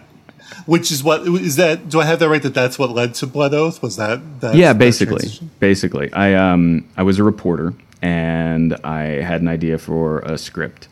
Which 0.68 0.92
is 0.92 1.04
what 1.04 1.28
is 1.28 1.56
that? 1.56 1.90
Do 1.90 2.00
I 2.00 2.06
have 2.06 2.20
that 2.20 2.30
right? 2.30 2.42
That 2.42 2.54
that's 2.54 2.78
what 2.78 2.92
led 2.92 3.16
to 3.16 3.28
Blood 3.28 3.56
Oath? 3.56 3.82
Was 3.82 3.96
that? 3.98 4.42
that 4.42 4.56
yeah, 4.56 4.74
basically, 4.74 5.28
basically. 5.60 6.14
I 6.14 6.36
um 6.36 6.88
I 6.96 7.02
was 7.02 7.18
a 7.18 7.24
reporter 7.24 7.74
and 8.04 8.76
I 8.84 9.22
had 9.24 9.42
an 9.42 9.48
idea 9.48 9.80
for 9.80 10.20
a 10.20 10.38
script 10.38 10.88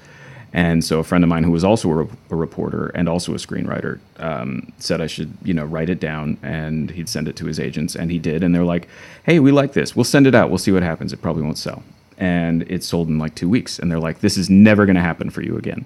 and 0.53 0.83
so 0.83 0.99
a 0.99 1.03
friend 1.03 1.23
of 1.23 1.29
mine 1.29 1.43
who 1.43 1.51
was 1.51 1.63
also 1.63 1.89
a, 1.89 2.07
a 2.29 2.35
reporter 2.35 2.87
and 2.87 3.07
also 3.07 3.33
a 3.33 3.37
screenwriter 3.37 3.99
um, 4.17 4.71
said 4.79 4.99
I 4.99 5.07
should, 5.07 5.33
you 5.43 5.53
know, 5.53 5.63
write 5.63 5.89
it 5.89 5.99
down 5.99 6.37
and 6.43 6.91
he'd 6.91 7.07
send 7.07 7.29
it 7.29 7.37
to 7.37 7.45
his 7.45 7.59
agents. 7.59 7.95
And 7.95 8.11
he 8.11 8.19
did. 8.19 8.43
And 8.43 8.53
they're 8.53 8.65
like, 8.65 8.89
hey, 9.23 9.39
we 9.39 9.51
like 9.51 9.73
this. 9.73 9.95
We'll 9.95 10.03
send 10.03 10.27
it 10.27 10.35
out. 10.35 10.49
We'll 10.49 10.57
see 10.57 10.71
what 10.71 10.83
happens. 10.83 11.13
It 11.13 11.21
probably 11.21 11.43
won't 11.43 11.57
sell. 11.57 11.83
And 12.17 12.63
it 12.63 12.83
sold 12.83 13.07
in 13.07 13.17
like 13.17 13.33
two 13.33 13.47
weeks. 13.47 13.79
And 13.79 13.89
they're 13.89 13.99
like, 13.99 14.19
this 14.19 14.35
is 14.35 14.49
never 14.49 14.85
going 14.85 14.97
to 14.97 15.01
happen 15.01 15.29
for 15.29 15.41
you 15.41 15.57
again 15.57 15.85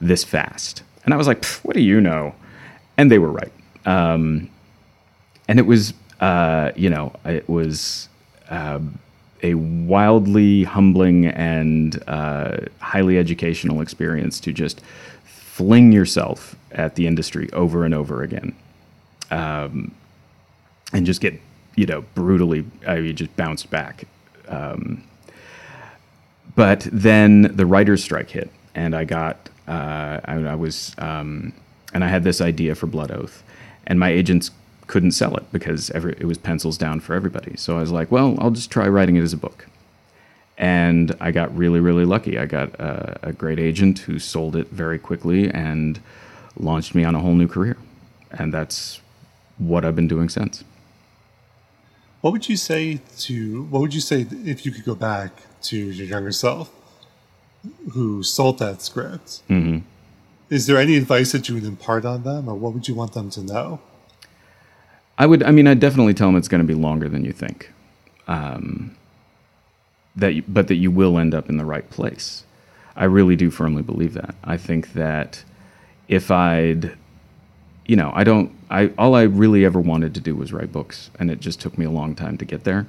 this 0.00 0.24
fast. 0.24 0.82
And 1.04 1.14
I 1.14 1.16
was 1.16 1.28
like, 1.28 1.44
what 1.62 1.74
do 1.74 1.82
you 1.82 2.00
know? 2.00 2.34
And 2.98 3.12
they 3.12 3.18
were 3.18 3.30
right. 3.30 3.52
Um, 3.86 4.50
and 5.46 5.58
it 5.60 5.66
was, 5.66 5.94
uh, 6.18 6.72
you 6.74 6.90
know, 6.90 7.12
it 7.24 7.48
was. 7.48 8.08
Uh, 8.48 8.80
a 9.42 9.54
wildly 9.54 10.64
humbling 10.64 11.26
and 11.26 12.02
uh, 12.06 12.58
highly 12.80 13.18
educational 13.18 13.80
experience 13.80 14.40
to 14.40 14.52
just 14.52 14.80
fling 15.24 15.92
yourself 15.92 16.56
at 16.72 16.94
the 16.94 17.06
industry 17.06 17.50
over 17.52 17.84
and 17.84 17.94
over 17.94 18.22
again, 18.22 18.54
um, 19.30 19.94
and 20.92 21.06
just 21.06 21.20
get 21.20 21.40
you 21.76 21.86
know 21.86 22.02
brutally. 22.14 22.64
I 22.86 23.00
mean, 23.00 23.16
just 23.16 23.36
bounced 23.36 23.70
back. 23.70 24.04
Um, 24.48 25.04
but 26.54 26.86
then 26.92 27.42
the 27.56 27.66
writers' 27.66 28.02
strike 28.02 28.30
hit, 28.30 28.50
and 28.74 28.94
I 28.94 29.04
got 29.04 29.48
uh, 29.68 30.20
I, 30.24 30.34
I, 30.34 30.54
was 30.54 30.94
um, 30.98 31.52
and 31.94 32.04
I 32.04 32.08
had 32.08 32.24
this 32.24 32.40
idea 32.40 32.74
for 32.74 32.86
Blood 32.86 33.10
Oath, 33.10 33.42
and 33.86 33.98
my 34.00 34.08
agents 34.08 34.50
couldn't 34.90 35.12
sell 35.12 35.36
it 35.36 35.44
because 35.52 35.88
every, 35.90 36.14
it 36.18 36.24
was 36.24 36.36
pencils 36.36 36.76
down 36.76 36.98
for 36.98 37.14
everybody. 37.14 37.56
So 37.56 37.78
I 37.78 37.80
was 37.80 37.92
like, 37.92 38.10
well, 38.10 38.34
I'll 38.40 38.50
just 38.50 38.72
try 38.72 38.88
writing 38.88 39.14
it 39.14 39.22
as 39.22 39.32
a 39.32 39.36
book. 39.36 39.68
And 40.58 41.14
I 41.20 41.30
got 41.30 41.56
really, 41.56 41.78
really 41.78 42.04
lucky. 42.04 42.36
I 42.36 42.44
got 42.44 42.74
a, 42.74 43.28
a 43.28 43.32
great 43.32 43.60
agent 43.60 44.00
who 44.00 44.18
sold 44.18 44.56
it 44.56 44.66
very 44.68 44.98
quickly 44.98 45.48
and 45.48 46.00
launched 46.56 46.96
me 46.96 47.04
on 47.04 47.14
a 47.14 47.20
whole 47.20 47.34
new 47.34 47.46
career. 47.46 47.76
And 48.32 48.52
that's 48.52 49.00
what 49.58 49.84
I've 49.84 49.94
been 49.94 50.08
doing 50.08 50.28
since. 50.28 50.64
What 52.20 52.32
would 52.32 52.48
you 52.48 52.56
say 52.56 53.00
to 53.20 53.62
what 53.70 53.80
would 53.80 53.94
you 53.94 54.00
say 54.00 54.26
if 54.44 54.66
you 54.66 54.72
could 54.72 54.84
go 54.84 54.96
back 54.96 55.30
to 55.62 55.76
your 55.76 56.06
younger 56.06 56.32
self 56.32 56.70
who 57.92 58.24
sold 58.24 58.58
that 58.58 58.82
script? 58.82 59.42
Mm-hmm. 59.48 59.78
Is 60.50 60.66
there 60.66 60.78
any 60.78 60.96
advice 60.96 61.30
that 61.30 61.48
you 61.48 61.54
would 61.54 61.64
impart 61.64 62.04
on 62.04 62.24
them, 62.24 62.48
or 62.48 62.56
what 62.56 62.74
would 62.74 62.88
you 62.88 62.94
want 62.96 63.12
them 63.12 63.30
to 63.30 63.42
know? 63.42 63.80
I 65.20 65.26
would. 65.26 65.42
I 65.42 65.50
mean, 65.50 65.66
I'd 65.66 65.80
definitely 65.80 66.14
tell 66.14 66.28
them 66.28 66.36
it's 66.36 66.48
going 66.48 66.62
to 66.62 66.66
be 66.66 66.72
longer 66.72 67.06
than 67.06 67.26
you 67.26 67.32
think. 67.32 67.70
Um, 68.26 68.96
that, 70.16 70.34
you, 70.34 70.42
but 70.48 70.68
that 70.68 70.76
you 70.76 70.90
will 70.90 71.18
end 71.18 71.34
up 71.34 71.50
in 71.50 71.58
the 71.58 71.64
right 71.66 71.88
place. 71.90 72.44
I 72.96 73.04
really 73.04 73.36
do 73.36 73.50
firmly 73.50 73.82
believe 73.82 74.14
that. 74.14 74.34
I 74.42 74.56
think 74.56 74.94
that 74.94 75.44
if 76.08 76.30
I'd, 76.30 76.96
you 77.84 77.96
know, 77.96 78.10
I 78.14 78.24
don't. 78.24 78.50
I 78.70 78.92
all 78.96 79.14
I 79.14 79.24
really 79.24 79.62
ever 79.66 79.78
wanted 79.78 80.14
to 80.14 80.20
do 80.20 80.34
was 80.34 80.54
write 80.54 80.72
books, 80.72 81.10
and 81.18 81.30
it 81.30 81.40
just 81.40 81.60
took 81.60 81.76
me 81.76 81.84
a 81.84 81.90
long 81.90 82.14
time 82.14 82.38
to 82.38 82.46
get 82.46 82.64
there. 82.64 82.86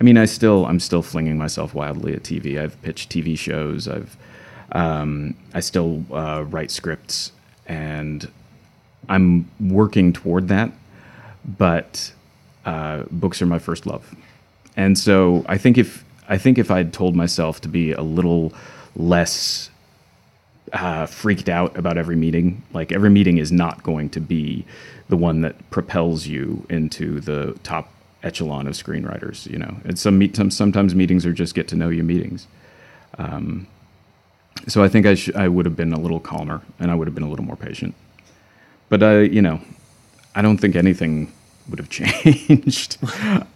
I 0.00 0.02
mean, 0.02 0.16
I 0.16 0.24
still, 0.24 0.64
I'm 0.64 0.80
still 0.80 1.02
flinging 1.02 1.36
myself 1.36 1.74
wildly 1.74 2.14
at 2.14 2.22
TV. 2.22 2.58
I've 2.58 2.80
pitched 2.80 3.10
TV 3.10 3.36
shows. 3.36 3.86
I've, 3.86 4.16
um, 4.72 5.34
I 5.52 5.60
still 5.60 6.02
uh, 6.10 6.46
write 6.48 6.70
scripts, 6.70 7.32
and 7.66 8.30
I'm 9.06 9.50
working 9.60 10.14
toward 10.14 10.48
that 10.48 10.72
but 11.56 12.12
uh, 12.64 13.04
books 13.10 13.40
are 13.40 13.46
my 13.46 13.58
first 13.58 13.86
love. 13.86 14.14
And 14.76 14.98
so 14.98 15.44
I 15.48 15.58
think 15.58 15.78
if 15.78 16.04
I 16.28 16.36
think 16.36 16.58
if 16.58 16.70
I'd 16.70 16.92
told 16.92 17.16
myself 17.16 17.60
to 17.62 17.68
be 17.68 17.92
a 17.92 18.02
little 18.02 18.52
less 18.94 19.70
uh, 20.72 21.06
freaked 21.06 21.48
out 21.48 21.76
about 21.76 21.96
every 21.96 22.16
meeting. 22.16 22.62
Like 22.72 22.92
every 22.92 23.10
meeting 23.10 23.38
is 23.38 23.50
not 23.52 23.82
going 23.82 24.10
to 24.10 24.20
be 24.20 24.64
the 25.08 25.16
one 25.16 25.40
that 25.42 25.70
propels 25.70 26.26
you 26.26 26.66
into 26.68 27.20
the 27.20 27.58
top 27.62 27.92
echelon 28.22 28.66
of 28.66 28.74
screenwriters. 28.74 29.50
You 29.50 29.58
know, 29.58 29.76
and 29.84 29.98
some 29.98 30.18
meet 30.18 30.36
some, 30.36 30.50
sometimes 30.50 30.94
meetings 30.94 31.24
are 31.26 31.32
just 31.32 31.54
get 31.54 31.68
to 31.68 31.76
know 31.76 31.88
you 31.88 32.02
meetings. 32.02 32.46
Um, 33.16 33.66
so 34.66 34.82
I 34.82 34.88
think 34.88 35.06
I 35.06 35.14
sh- 35.14 35.34
I 35.34 35.48
would 35.48 35.64
have 35.64 35.76
been 35.76 35.92
a 35.92 36.00
little 36.00 36.20
calmer 36.20 36.62
and 36.78 36.90
I 36.90 36.94
would 36.94 37.06
have 37.06 37.14
been 37.14 37.24
a 37.24 37.30
little 37.30 37.44
more 37.44 37.56
patient. 37.56 37.94
But 38.88 39.02
I, 39.02 39.20
you 39.20 39.42
know, 39.42 39.60
I 40.34 40.42
don't 40.42 40.58
think 40.58 40.76
anything 40.76 41.32
would 41.68 41.78
have 41.78 41.88
changed. 41.90 42.98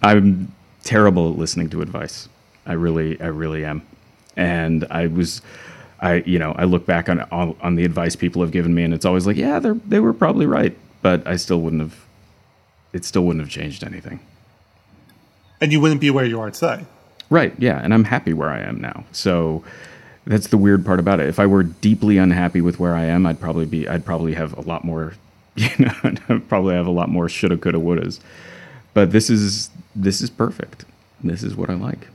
I'm 0.02 0.52
terrible 0.84 1.32
at 1.32 1.38
listening 1.38 1.70
to 1.70 1.82
advice. 1.82 2.28
I 2.66 2.74
really, 2.74 3.20
I 3.20 3.26
really 3.26 3.64
am. 3.64 3.82
And 4.36 4.86
I 4.90 5.06
was, 5.08 5.42
I, 6.00 6.16
you 6.26 6.38
know, 6.38 6.52
I 6.52 6.64
look 6.64 6.86
back 6.86 7.08
on 7.08 7.20
on, 7.32 7.56
on 7.60 7.74
the 7.76 7.84
advice 7.84 8.16
people 8.16 8.42
have 8.42 8.50
given 8.50 8.74
me, 8.74 8.82
and 8.82 8.94
it's 8.94 9.04
always 9.04 9.26
like, 9.26 9.36
yeah, 9.36 9.58
they 9.58 9.72
they 9.86 10.00
were 10.00 10.12
probably 10.12 10.46
right, 10.46 10.76
but 11.02 11.26
I 11.26 11.36
still 11.36 11.60
wouldn't 11.60 11.82
have. 11.82 12.04
It 12.92 13.04
still 13.04 13.24
wouldn't 13.24 13.42
have 13.42 13.50
changed 13.50 13.84
anything. 13.84 14.20
And 15.60 15.72
you 15.72 15.80
wouldn't 15.80 16.00
be 16.00 16.10
where 16.10 16.24
you 16.24 16.40
are 16.40 16.50
today. 16.50 16.84
Right. 17.30 17.54
Yeah. 17.58 17.80
And 17.82 17.94
I'm 17.94 18.04
happy 18.04 18.34
where 18.34 18.50
I 18.50 18.60
am 18.60 18.80
now. 18.80 19.04
So 19.12 19.64
that's 20.26 20.48
the 20.48 20.58
weird 20.58 20.84
part 20.84 21.00
about 21.00 21.20
it. 21.20 21.28
If 21.28 21.38
I 21.38 21.46
were 21.46 21.62
deeply 21.62 22.18
unhappy 22.18 22.60
with 22.60 22.78
where 22.78 22.94
I 22.94 23.04
am, 23.04 23.24
I'd 23.24 23.40
probably 23.40 23.64
be. 23.64 23.88
I'd 23.88 24.04
probably 24.04 24.34
have 24.34 24.56
a 24.56 24.60
lot 24.60 24.84
more. 24.84 25.14
You 25.56 25.68
know, 25.78 26.40
probably 26.48 26.74
have 26.74 26.86
a 26.86 26.90
lot 26.90 27.08
more 27.10 27.28
shoulda, 27.28 27.56
coulda, 27.58 27.78
wouldas. 27.78 28.20
But 28.94 29.12
this 29.12 29.28
is 29.28 29.70
this 29.94 30.20
is 30.22 30.30
perfect. 30.30 30.84
This 31.22 31.42
is 31.42 31.54
what 31.54 31.68
I 31.70 31.74
like. 31.74 32.08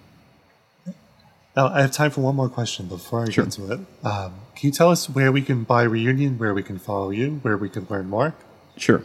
Now, 1.56 1.68
I 1.70 1.82
have 1.82 1.92
time 1.92 2.12
for 2.12 2.22
one 2.22 2.36
more 2.36 2.50
question 2.50 2.88
before 2.88 3.24
I 3.26 3.30
Sure. 3.30 3.46
get 3.46 3.54
to 3.54 3.72
it. 3.72 3.80
Um, 4.04 4.34
can 4.56 4.68
you 4.68 4.72
tell 4.72 4.90
us 4.92 5.10
where 5.10 5.32
we 5.32 5.42
can 5.42 5.64
buy 5.64 5.84
Reunion, 5.84 6.38
where 6.38 6.54
we 6.54 6.62
can 6.62 6.78
follow 6.78 7.10
you, 7.10 7.40
where 7.42 7.58
we 7.58 7.70
can 7.70 7.88
learn 7.90 8.10
more? 8.10 8.36
Sure. 8.76 9.02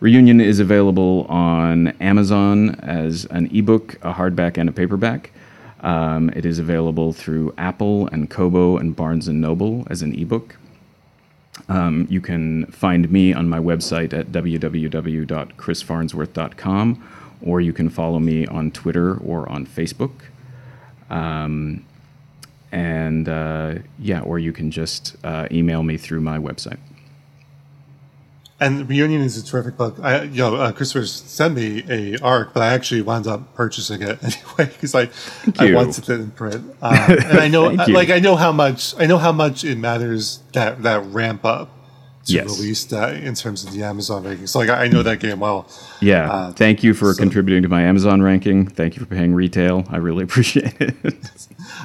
Reunion 0.00 0.40
is 0.40 0.60
available 0.60 1.24
on 1.30 1.88
Amazon 2.00 2.74
as 2.80 3.24
an 3.26 3.46
ebook, 3.54 3.94
a 4.02 4.12
hardback, 4.12 4.58
and 4.58 4.68
a 4.68 4.72
paperback. 4.72 5.32
Um, 5.80 6.28
it 6.36 6.44
is 6.44 6.58
available 6.58 7.14
through 7.14 7.54
Apple 7.56 8.08
and 8.08 8.28
Kobo 8.28 8.76
and 8.76 8.94
Barnes 8.94 9.26
and 9.26 9.40
Noble 9.40 9.86
as 9.88 10.02
an 10.02 10.14
ebook. 10.14 10.56
Um, 11.68 12.06
you 12.10 12.20
can 12.20 12.66
find 12.66 13.10
me 13.10 13.32
on 13.32 13.48
my 13.48 13.58
website 13.58 14.12
at 14.12 14.26
www.chrisfarnsworth.com, 14.26 17.08
or 17.42 17.60
you 17.60 17.72
can 17.72 17.88
follow 17.88 18.18
me 18.18 18.46
on 18.46 18.70
Twitter 18.70 19.16
or 19.16 19.48
on 19.48 19.66
Facebook. 19.66 20.12
Um, 21.10 21.84
and 22.72 23.28
uh, 23.28 23.76
yeah, 23.98 24.20
or 24.20 24.38
you 24.38 24.52
can 24.52 24.70
just 24.70 25.16
uh, 25.24 25.48
email 25.50 25.82
me 25.82 25.96
through 25.96 26.20
my 26.20 26.38
website. 26.38 26.78
And 28.58 28.88
Reunion 28.88 29.20
is 29.20 29.36
a 29.36 29.44
terrific 29.44 29.76
book. 29.76 29.98
I, 30.00 30.22
you 30.22 30.38
know, 30.38 30.56
uh, 30.56 30.72
Christopher 30.72 31.04
sent 31.04 31.54
me 31.56 31.84
a 31.90 32.18
arc, 32.22 32.54
but 32.54 32.62
I 32.62 32.72
actually 32.72 33.02
wound 33.02 33.26
up 33.26 33.54
purchasing 33.54 34.00
it 34.00 34.18
anyway 34.24 34.72
because 34.72 34.94
I, 34.94 35.10
I 35.58 35.74
wanted 35.74 36.08
it 36.08 36.20
in 36.20 36.30
print. 36.30 36.74
Um, 36.80 36.94
and 36.94 37.38
I 37.38 37.48
know, 37.48 37.70
you. 37.86 37.92
like, 37.92 38.08
I 38.08 38.18
know 38.18 38.34
how 38.34 38.52
much, 38.52 38.94
I 38.98 39.04
know 39.04 39.18
how 39.18 39.32
much 39.32 39.62
it 39.62 39.76
matters 39.76 40.40
that 40.54 40.82
that 40.84 41.04
ramp 41.06 41.44
up 41.44 41.68
to 42.26 42.32
Yes. 42.34 42.46
release 42.58 42.84
that 42.86 43.14
in 43.16 43.34
terms 43.34 43.64
of 43.64 43.72
the 43.72 43.82
Amazon 43.82 44.24
rankings. 44.24 44.50
So, 44.50 44.58
like, 44.58 44.68
I 44.70 44.88
know 44.88 45.02
that 45.02 45.20
game 45.20 45.40
well. 45.40 45.66
Yeah. 46.00 46.30
Uh, 46.30 46.52
Thank 46.52 46.82
you 46.82 46.92
for 46.94 47.12
so- 47.14 47.18
contributing 47.22 47.62
to 47.62 47.68
my 47.68 47.82
Amazon 47.82 48.20
ranking. 48.22 48.66
Thank 48.66 48.96
you 48.96 49.00
for 49.00 49.06
paying 49.06 49.34
retail. 49.34 49.84
I 49.90 49.96
really 49.98 50.24
appreciate 50.28 50.74
it. 50.80 50.94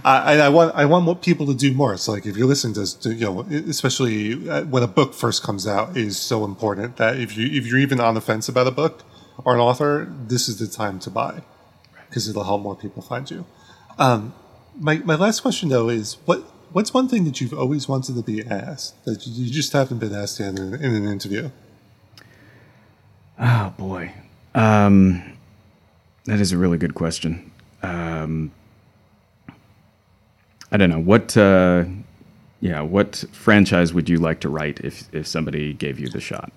Uh, 0.06 0.24
and 0.28 0.42
I 0.42 0.50
want 0.50 0.74
I 0.76 0.86
want 0.86 1.22
people 1.22 1.46
to 1.48 1.54
do 1.54 1.74
more. 1.74 1.96
So 1.98 2.12
like 2.14 2.26
if 2.26 2.36
you're 2.38 2.48
listening 2.48 2.74
to, 2.76 2.80
this, 2.82 2.98
you 3.06 3.26
know, 3.26 3.42
especially 3.68 4.48
uh, 4.50 4.64
when 4.66 4.84
a 4.84 4.88
book 4.88 5.14
first 5.14 5.44
comes 5.44 5.68
out, 5.68 5.96
is 5.98 6.18
so 6.18 6.46
important 6.46 6.98
that 6.98 7.20
if 7.20 7.36
you 7.38 7.46
if 7.48 7.66
you're 7.68 7.78
even 7.80 8.00
on 8.00 8.14
the 8.16 8.22
fence 8.22 8.48
about 8.50 8.68
a 8.68 8.72
book 8.72 9.04
or 9.44 9.54
an 9.54 9.60
author, 9.60 10.08
this 10.28 10.48
is 10.48 10.58
the 10.60 10.68
time 10.68 11.00
to 11.00 11.10
buy 11.10 11.42
because 12.10 12.28
it'll 12.30 12.44
help 12.44 12.62
more 12.62 12.76
people 12.76 13.02
find 13.02 13.30
you. 13.30 13.46
Um, 14.00 14.34
my 14.80 14.98
my 15.00 15.16
last 15.16 15.42
question 15.42 15.70
though 15.70 15.90
is 15.90 16.18
what 16.26 16.44
what's 16.74 16.94
one 16.94 17.08
thing 17.08 17.24
that 17.26 17.42
you've 17.42 17.54
always 17.54 17.88
wanted 17.88 18.16
to 18.16 18.24
be 18.24 18.46
asked 18.46 19.04
that 19.06 19.26
you 19.28 19.52
just 19.52 19.74
haven't 19.74 20.00
been 20.00 20.14
asked 20.14 20.40
in, 20.40 20.58
in, 20.58 20.74
in 20.76 20.96
an 20.96 21.08
interview? 21.08 21.50
oh 23.40 23.74
boy. 23.78 24.12
Um, 24.54 25.38
that 26.26 26.40
is 26.40 26.52
a 26.52 26.58
really 26.58 26.78
good 26.78 26.96
question. 26.96 27.52
Um, 27.82 28.52
I 30.72 30.78
don't 30.78 30.90
know 30.90 31.00
what. 31.00 31.36
Uh, 31.36 31.86
yeah, 32.60 32.82
what 32.82 33.26
franchise 33.32 33.92
would 33.92 34.08
you 34.08 34.18
like 34.18 34.40
to 34.42 34.50
write 34.50 34.80
if 34.82 35.14
if 35.14 35.28
somebody 35.28 35.74
gave 35.74 36.00
you 36.00 36.10
the 36.10 36.22
shot? 36.22 36.52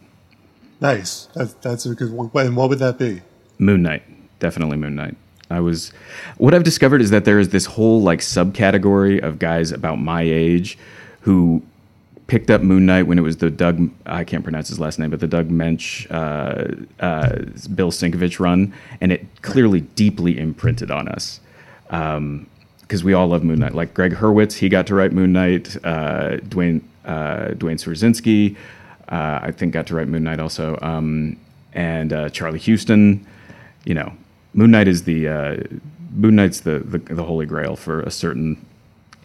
Nice, 0.81 1.29
that's 1.35 1.55
that's 1.55 1.87
a 1.87 1.95
good 1.95 2.13
one. 2.13 2.31
And 2.35 2.57
what 2.57 2.69
would 2.69 2.79
that 2.81 2.99
be? 2.99 3.23
Moon 3.59 3.83
Knight, 3.83 4.03
definitely 4.39 4.77
Moon 4.77 4.95
Knight. 4.95 5.17
I 5.51 5.61
was 5.61 5.93
what 6.39 6.55
I've 6.55 6.65
discovered 6.65 7.01
is 7.03 7.11
that 7.11 7.25
there 7.25 7.39
is 7.39 7.51
this 7.51 7.67
whole 7.67 8.03
like 8.03 8.21
subcategory 8.21 9.23
of 9.23 9.39
guys 9.39 9.73
about 9.73 9.97
my 9.97 10.23
age 10.23 10.79
who 11.21 11.63
picked 12.27 12.51
up 12.51 12.63
Moon 12.63 12.87
Knight 12.87 13.03
when 13.03 13.19
it 13.19 13.23
was 13.23 13.37
the 13.37 13.51
Doug 13.51 13.91
I 14.07 14.25
can't 14.25 14.43
pronounce 14.43 14.69
his 14.69 14.81
last 14.81 14.99
name, 14.99 15.11
but 15.11 15.21
the 15.21 15.27
Doug 15.27 15.49
Moench, 15.49 16.11
uh, 16.11 16.85
uh, 17.05 17.37
Bill 17.75 17.91
Sienkiewicz 17.91 18.41
run, 18.41 18.73
and 19.01 19.13
it 19.13 19.27
clearly 19.43 19.83
deeply 19.83 20.39
imprinted 20.39 20.91
on 20.91 21.09
us. 21.09 21.41
because 21.89 23.05
we 23.05 23.13
all 23.13 23.29
love 23.29 23.45
Moon 23.45 23.59
Knight. 23.59 23.75
Like 23.75 23.95
Gregg 23.95 24.13
Hurwitz, 24.13 24.55
he 24.55 24.69
got 24.69 24.87
to 24.87 24.95
write 24.95 25.13
Moon 25.13 25.33
Knight. 25.33 25.77
Uh, 25.85 26.37
Duane 26.49 26.87
uh, 27.05 27.49
Duane 27.49 27.77
Swierczynski, 27.77 28.57
uh, 29.09 29.41
I 29.43 29.51
think, 29.51 29.75
got 29.75 29.87
to 29.89 29.95
write 29.95 30.09
Moon 30.09 30.25
Knight 30.25 30.41
also. 30.41 30.79
Um, 30.81 31.37
and 31.75 32.13
uh, 32.13 32.31
Charlie 32.31 32.61
Huston. 32.61 33.27
You 33.85 33.95
know, 33.95 34.15
Moon 34.55 34.71
Knight 34.71 34.89
is 34.89 35.03
the 35.03 35.29
uh, 35.29 35.57
Moon 36.13 36.37
Knight's 36.37 36.61
the, 36.61 36.79
the 36.79 36.99
the 36.99 37.25
holy 37.25 37.47
grail 37.47 37.77
for 37.77 38.01
a 38.01 38.11
certain 38.11 38.65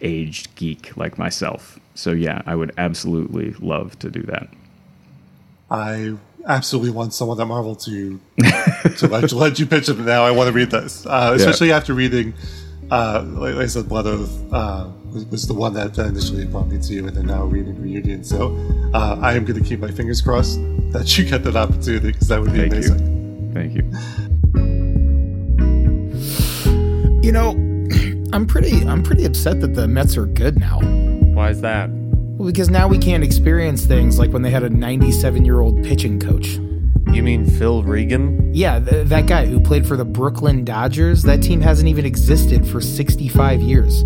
aged 0.01 0.53
geek 0.55 0.97
like 0.97 1.17
myself. 1.17 1.79
So 1.95 2.11
yeah, 2.11 2.41
I 2.45 2.55
would 2.55 2.73
absolutely 2.77 3.53
love 3.59 3.97
to 3.99 4.09
do 4.09 4.23
that. 4.23 4.49
I 5.69 6.15
absolutely 6.47 6.91
want 6.91 7.13
someone 7.13 7.39
at 7.39 7.47
Marvel 7.47 7.75
to 7.75 8.19
to 8.97 9.07
let, 9.07 9.29
to 9.29 9.35
let 9.35 9.59
you 9.59 9.65
pitch 9.65 9.89
it. 9.89 9.99
Now 9.99 10.23
I 10.23 10.31
want 10.31 10.47
to 10.47 10.53
read 10.53 10.71
this, 10.71 11.05
uh, 11.05 11.33
especially 11.35 11.71
after 11.71 11.93
reading. 11.93 12.33
Uh, 12.89 13.23
like 13.33 13.53
I 13.53 13.67
said, 13.67 13.87
Blood 13.87 14.07
Oath 14.07 14.51
uh, 14.51 14.89
was, 15.13 15.23
was 15.25 15.47
the 15.47 15.53
one 15.53 15.73
that 15.75 15.95
initially 15.99 16.45
brought 16.45 16.69
me 16.69 16.79
to 16.81 16.93
you, 16.93 17.05
and 17.05 17.15
then 17.15 17.27
now 17.27 17.43
reading 17.43 17.79
Reunion. 17.79 18.23
So 18.23 18.55
uh, 18.95 19.19
I 19.21 19.35
am 19.35 19.45
going 19.45 19.61
to 19.61 19.67
keep 19.67 19.79
my 19.79 19.91
fingers 19.91 20.21
crossed 20.21 20.59
that 20.91 21.15
you 21.15 21.25
get 21.25 21.43
that 21.43 21.55
opportunity 21.55 22.11
because 22.13 22.29
that 22.29 22.41
would 22.41 22.51
be 22.51 22.57
Thank 22.57 22.73
amazing. 22.73 22.99
you. 22.99 23.53
Thank 23.53 23.75
you. 23.75 24.28
You 27.21 27.33
know, 27.33 27.49
I'm 28.33 28.45
pretty 28.47 28.81
I'm 28.87 29.03
pretty 29.03 29.25
upset 29.25 29.59
that 29.59 29.75
the 29.75 29.87
Mets 29.87 30.15
are 30.15 30.25
good 30.25 30.57
now. 30.57 30.79
Why 30.79 31.49
is 31.49 31.59
that? 31.61 31.89
Well, 31.89 32.47
because 32.47 32.69
now 32.69 32.87
we 32.87 32.97
can't 32.97 33.25
experience 33.25 33.85
things 33.85 34.17
like 34.17 34.31
when 34.31 34.41
they 34.41 34.49
had 34.49 34.63
a 34.63 34.69
97 34.69 35.43
year 35.43 35.59
old 35.59 35.83
pitching 35.83 36.19
coach. 36.19 36.47
You 37.13 37.21
mean 37.21 37.45
Phil 37.45 37.83
Regan? 37.83 38.53
Yeah, 38.53 38.79
th- 38.79 39.07
that 39.07 39.25
guy 39.25 39.45
who 39.47 39.59
played 39.59 39.85
for 39.85 39.97
the 39.97 40.05
Brooklyn 40.05 40.63
Dodgers, 40.63 41.23
that 41.23 41.43
team 41.43 41.59
hasn't 41.59 41.89
even 41.89 42.05
existed 42.05 42.65
for 42.65 42.79
65 42.79 43.61
years. 43.61 44.03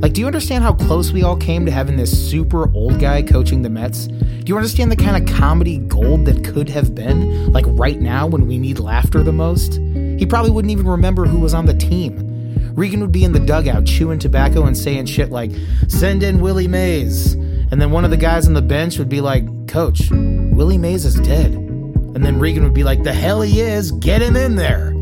Like, 0.00 0.14
do 0.14 0.20
you 0.20 0.26
understand 0.26 0.64
how 0.64 0.72
close 0.72 1.12
we 1.12 1.22
all 1.22 1.36
came 1.36 1.66
to 1.66 1.72
having 1.72 1.96
this 1.96 2.10
super 2.30 2.72
old 2.74 2.98
guy 2.98 3.22
coaching 3.22 3.62
the 3.62 3.70
Mets? 3.70 4.06
Do 4.06 4.44
you 4.46 4.56
understand 4.56 4.90
the 4.90 4.96
kind 4.96 5.16
of 5.16 5.36
comedy 5.36 5.78
gold 5.78 6.24
that 6.24 6.42
could 6.44 6.68
have 6.68 6.94
been? 6.94 7.52
Like, 7.52 7.66
right 7.68 8.00
now 8.00 8.26
when 8.26 8.48
we 8.48 8.58
need 8.58 8.78
laughter 8.78 9.22
the 9.22 9.32
most? 9.32 9.74
He 9.74 10.26
probably 10.26 10.50
wouldn't 10.50 10.72
even 10.72 10.86
remember 10.86 11.26
who 11.26 11.38
was 11.38 11.54
on 11.54 11.66
the 11.66 11.74
team. 11.74 12.27
Regan 12.72 13.00
would 13.00 13.12
be 13.12 13.24
in 13.24 13.32
the 13.32 13.40
dugout 13.40 13.84
chewing 13.84 14.18
tobacco 14.18 14.64
and 14.64 14.76
saying 14.76 15.06
shit 15.06 15.30
like, 15.30 15.52
send 15.88 16.22
in 16.22 16.40
Willie 16.40 16.68
Mays. 16.68 17.34
And 17.70 17.80
then 17.80 17.90
one 17.90 18.04
of 18.04 18.10
the 18.10 18.16
guys 18.16 18.46
on 18.46 18.54
the 18.54 18.62
bench 18.62 18.98
would 18.98 19.08
be 19.08 19.20
like, 19.20 19.44
Coach, 19.68 20.10
Willie 20.10 20.78
Mays 20.78 21.04
is 21.04 21.16
dead. 21.20 21.52
And 21.52 22.24
then 22.24 22.38
Regan 22.38 22.64
would 22.64 22.74
be 22.74 22.84
like, 22.84 23.02
The 23.02 23.12
hell 23.12 23.42
he 23.42 23.60
is, 23.60 23.92
get 23.92 24.22
him 24.22 24.36
in 24.36 24.56
there. 24.56 24.94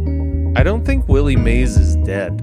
I 0.56 0.62
don't 0.62 0.84
think 0.84 1.08
Willie 1.08 1.36
Mays 1.36 1.76
is 1.76 1.96
dead. 1.96 2.40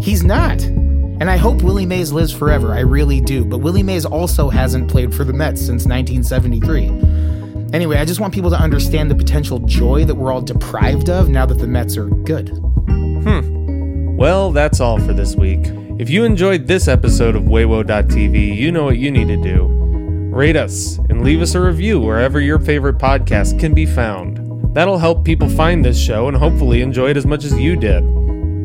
He's 0.00 0.22
not. 0.22 0.62
And 0.62 1.28
I 1.28 1.36
hope 1.36 1.62
Willie 1.62 1.86
Mays 1.86 2.12
lives 2.12 2.32
forever, 2.32 2.72
I 2.72 2.80
really 2.80 3.20
do. 3.20 3.44
But 3.44 3.58
Willie 3.58 3.82
Mays 3.82 4.04
also 4.04 4.48
hasn't 4.50 4.88
played 4.88 5.12
for 5.12 5.24
the 5.24 5.32
Mets 5.32 5.60
since 5.60 5.84
1973. 5.84 7.72
Anyway, 7.72 7.98
I 7.98 8.04
just 8.04 8.20
want 8.20 8.32
people 8.32 8.50
to 8.50 8.56
understand 8.56 9.10
the 9.10 9.14
potential 9.14 9.58
joy 9.60 10.04
that 10.04 10.14
we're 10.14 10.32
all 10.32 10.40
deprived 10.40 11.10
of 11.10 11.28
now 11.28 11.44
that 11.44 11.58
the 11.58 11.66
Mets 11.66 11.96
are 11.96 12.06
good. 12.08 12.50
Well, 14.18 14.50
that's 14.50 14.80
all 14.80 14.98
for 14.98 15.12
this 15.12 15.36
week. 15.36 15.60
If 16.00 16.10
you 16.10 16.24
enjoyed 16.24 16.66
this 16.66 16.88
episode 16.88 17.36
of 17.36 17.44
Weiwo.tv, 17.44 18.56
you 18.56 18.72
know 18.72 18.82
what 18.82 18.98
you 18.98 19.12
need 19.12 19.28
to 19.28 19.36
do. 19.36 19.68
Rate 20.34 20.56
us 20.56 20.98
and 21.08 21.22
leave 21.22 21.40
us 21.40 21.54
a 21.54 21.60
review 21.60 22.00
wherever 22.00 22.40
your 22.40 22.58
favorite 22.58 22.98
podcast 22.98 23.60
can 23.60 23.74
be 23.74 23.86
found. 23.86 24.74
That'll 24.74 24.98
help 24.98 25.24
people 25.24 25.48
find 25.48 25.84
this 25.84 25.96
show 25.96 26.26
and 26.26 26.36
hopefully 26.36 26.82
enjoy 26.82 27.10
it 27.10 27.16
as 27.16 27.26
much 27.26 27.44
as 27.44 27.56
you 27.60 27.76
did. 27.76 28.02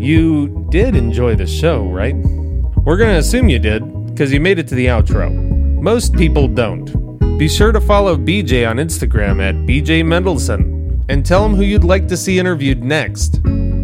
You 0.01 0.65
did 0.71 0.95
enjoy 0.95 1.35
the 1.35 1.45
show, 1.45 1.87
right? 1.87 2.15
We're 2.15 2.97
going 2.97 3.13
to 3.13 3.19
assume 3.19 3.47
you 3.47 3.59
did 3.59 4.07
because 4.07 4.33
you 4.33 4.39
made 4.39 4.57
it 4.57 4.67
to 4.69 4.75
the 4.75 4.87
outro. 4.87 5.31
Most 5.79 6.15
people 6.15 6.47
don't. 6.47 7.37
Be 7.37 7.47
sure 7.47 7.71
to 7.71 7.79
follow 7.79 8.17
BJ 8.17 8.67
on 8.67 8.77
Instagram 8.77 9.39
at 9.39 9.53
BJ 9.67 10.03
Mendelson 10.03 11.05
and 11.09 11.23
tell 11.23 11.45
him 11.45 11.53
who 11.53 11.61
you'd 11.61 11.83
like 11.83 12.07
to 12.07 12.17
see 12.17 12.39
interviewed 12.39 12.83
next. 12.83 13.39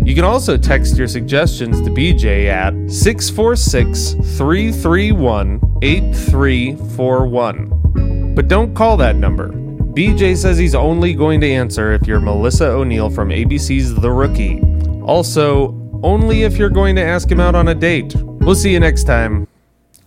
You 0.09 0.15
can 0.15 0.25
also 0.25 0.57
text 0.57 0.97
your 0.97 1.07
suggestions 1.07 1.79
to 1.81 1.91
BJ 1.91 2.47
at 2.47 2.73
646 2.91 4.13
331 4.39 5.61
8341. 5.83 8.33
But 8.33 8.47
don't 8.47 8.73
call 8.73 8.97
that 8.97 9.17
number. 9.17 9.49
BJ 9.49 10.35
says 10.35 10.57
he's 10.57 10.73
only 10.73 11.13
going 11.13 11.39
to 11.41 11.51
answer 11.51 11.91
if 11.91 12.07
you're 12.07 12.19
Melissa 12.19 12.69
O'Neil 12.69 13.11
from 13.11 13.29
ABC's 13.29 13.93
The 13.93 14.11
Rookie. 14.11 14.59
Also, 15.03 15.75
only 16.01 16.41
if 16.41 16.57
you're 16.57 16.71
going 16.71 16.95
to 16.95 17.03
ask 17.03 17.31
him 17.31 17.39
out 17.39 17.53
on 17.53 17.67
a 17.67 17.75
date. 17.75 18.15
We'll 18.15 18.55
see 18.55 18.73
you 18.73 18.79
next 18.79 19.03
time. 19.03 19.47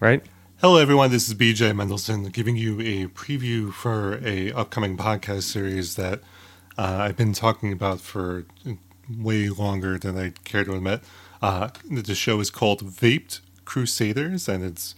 Right? 0.01 0.27
Hello, 0.61 0.79
everyone. 0.79 1.13
This 1.13 1.29
is 1.29 1.37
BJ 1.37 1.71
Mendelson 1.71 2.33
giving 2.33 2.57
you 2.57 2.81
a 2.81 3.07
preview 3.07 3.73
for 3.73 4.19
a 4.25 4.51
upcoming 4.51 4.97
podcast 4.97 5.45
series 5.45 5.95
that 5.95 6.23
uh, 6.77 6.99
I've 7.03 7.17
been 7.17 7.35
talking 7.35 7.73
about 7.73 8.01
for 8.01 8.47
way 9.21 9.49
longer 9.49 9.99
than 9.99 10.19
I 10.19 10.31
care 10.45 10.65
to 10.65 10.75
admit. 10.75 11.03
Uh, 11.41 11.71
the 11.91 12.15
show 12.15 12.41
is 12.41 12.51
called 12.51 12.83
Vaped 12.85 13.41
Crusaders, 13.65 14.49
and 14.49 14.65
it's 14.65 14.95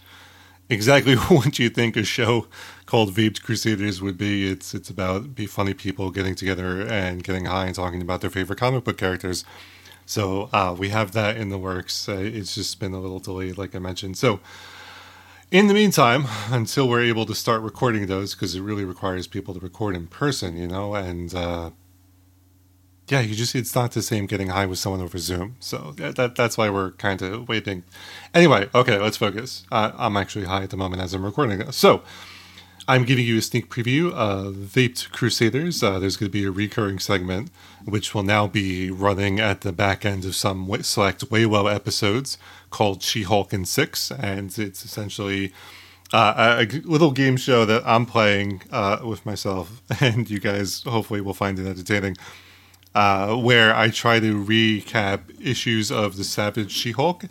exactly 0.69 1.15
what 1.29 1.59
you 1.59 1.69
think 1.69 1.95
a 1.97 2.03
show 2.03 2.47
called 2.85 3.13
Vaped 3.13 3.41
Crusaders 3.41 4.01
would 4.01 4.17
be. 4.17 4.49
It's 4.49 4.73
it's 4.73 4.89
about 4.89 5.35
be 5.35 5.47
funny 5.47 5.73
people 5.73 6.11
getting 6.11 6.35
together 6.35 6.81
and 6.81 7.23
getting 7.23 7.45
high 7.45 7.65
and 7.65 7.75
talking 7.75 8.01
about 8.01 8.21
their 8.21 8.29
favorite 8.29 8.59
comic 8.59 8.83
book 8.83 8.97
characters. 8.97 9.43
So 10.05 10.49
uh, 10.53 10.75
we 10.77 10.89
have 10.89 11.13
that 11.13 11.37
in 11.37 11.49
the 11.49 11.57
works. 11.57 12.07
Uh, 12.07 12.17
it's 12.17 12.53
just 12.53 12.79
been 12.79 12.93
a 12.93 12.99
little 12.99 13.19
delayed, 13.19 13.57
like 13.57 13.75
I 13.75 13.79
mentioned. 13.79 14.17
So 14.17 14.39
in 15.51 15.67
the 15.67 15.73
meantime, 15.73 16.25
until 16.49 16.87
we're 16.87 17.01
able 17.03 17.25
to 17.25 17.33
start 17.33 17.61
recording 17.61 18.05
those, 18.05 18.35
because 18.35 18.55
it 18.55 18.61
really 18.61 18.85
requires 18.85 19.25
people 19.25 19.53
to 19.55 19.59
record 19.59 19.95
in 19.95 20.07
person, 20.07 20.57
you 20.57 20.67
know, 20.67 20.93
and 20.93 21.33
uh, 21.33 21.71
yeah, 23.07 23.19
you 23.19 23.35
just 23.35 23.53
it's 23.53 23.75
not 23.75 23.91
the 23.91 24.01
same 24.01 24.25
getting 24.25 24.49
high 24.49 24.65
with 24.65 24.79
someone 24.79 25.01
over 25.01 25.17
Zoom. 25.17 25.57
So 25.59 25.93
that, 25.97 26.15
that 26.15 26.35
that's 26.35 26.57
why 26.57 26.69
we're 26.69 26.91
kind 26.91 27.21
of 27.21 27.47
waiting. 27.47 27.83
Anyway, 28.33 28.67
okay, 28.73 28.97
let's 28.97 29.17
focus. 29.17 29.63
Uh, 29.71 29.91
I'm 29.95 30.17
actually 30.17 30.45
high 30.45 30.63
at 30.63 30.71
the 30.71 30.77
moment 30.77 31.01
as 31.01 31.13
I'm 31.13 31.23
recording 31.23 31.59
this. 31.59 31.75
So 31.75 32.01
I'm 32.87 33.03
giving 33.03 33.25
you 33.25 33.37
a 33.37 33.41
sneak 33.41 33.69
preview 33.69 34.11
of 34.11 34.55
Vaped 34.55 35.11
Crusaders. 35.11 35.83
Uh, 35.83 35.99
there's 35.99 36.17
going 36.17 36.29
to 36.29 36.33
be 36.33 36.45
a 36.45 36.51
recurring 36.51 36.97
segment 36.97 37.51
which 37.83 38.15
will 38.15 38.23
now 38.23 38.47
be 38.47 38.89
running 38.89 39.39
at 39.39 39.61
the 39.61 39.71
back 39.71 40.03
end 40.03 40.25
of 40.25 40.35
some 40.35 40.67
select 40.81 41.29
Waywell 41.29 41.67
episodes 41.67 42.39
called 42.71 43.03
She 43.03 43.21
Hulk 43.21 43.53
and 43.53 43.67
Six, 43.67 44.11
and 44.11 44.57
it's 44.57 44.83
essentially. 44.83 45.53
Uh, 46.13 46.63
a, 46.69 46.77
little 46.87 47.09
game 47.09 47.35
show 47.35 47.65
that 47.65 47.81
I'm 47.83 48.05
playing 48.05 48.61
uh, 48.71 48.99
with 49.03 49.25
myself, 49.25 49.81
and 49.99 50.29
you 50.29 50.39
guys 50.39 50.83
hopefully 50.83 51.19
will 51.19 51.33
find 51.33 51.57
it 51.57 51.65
entertaining 51.65 52.15
uh, 52.95 53.35
where 53.35 53.75
I 53.75 53.89
try 53.89 54.19
to 54.19 54.43
recap 54.43 55.19
issues 55.39 55.91
of 55.91 56.15
the 56.15 56.23
Savage 56.23 56.71
She-Hulk 56.71 57.25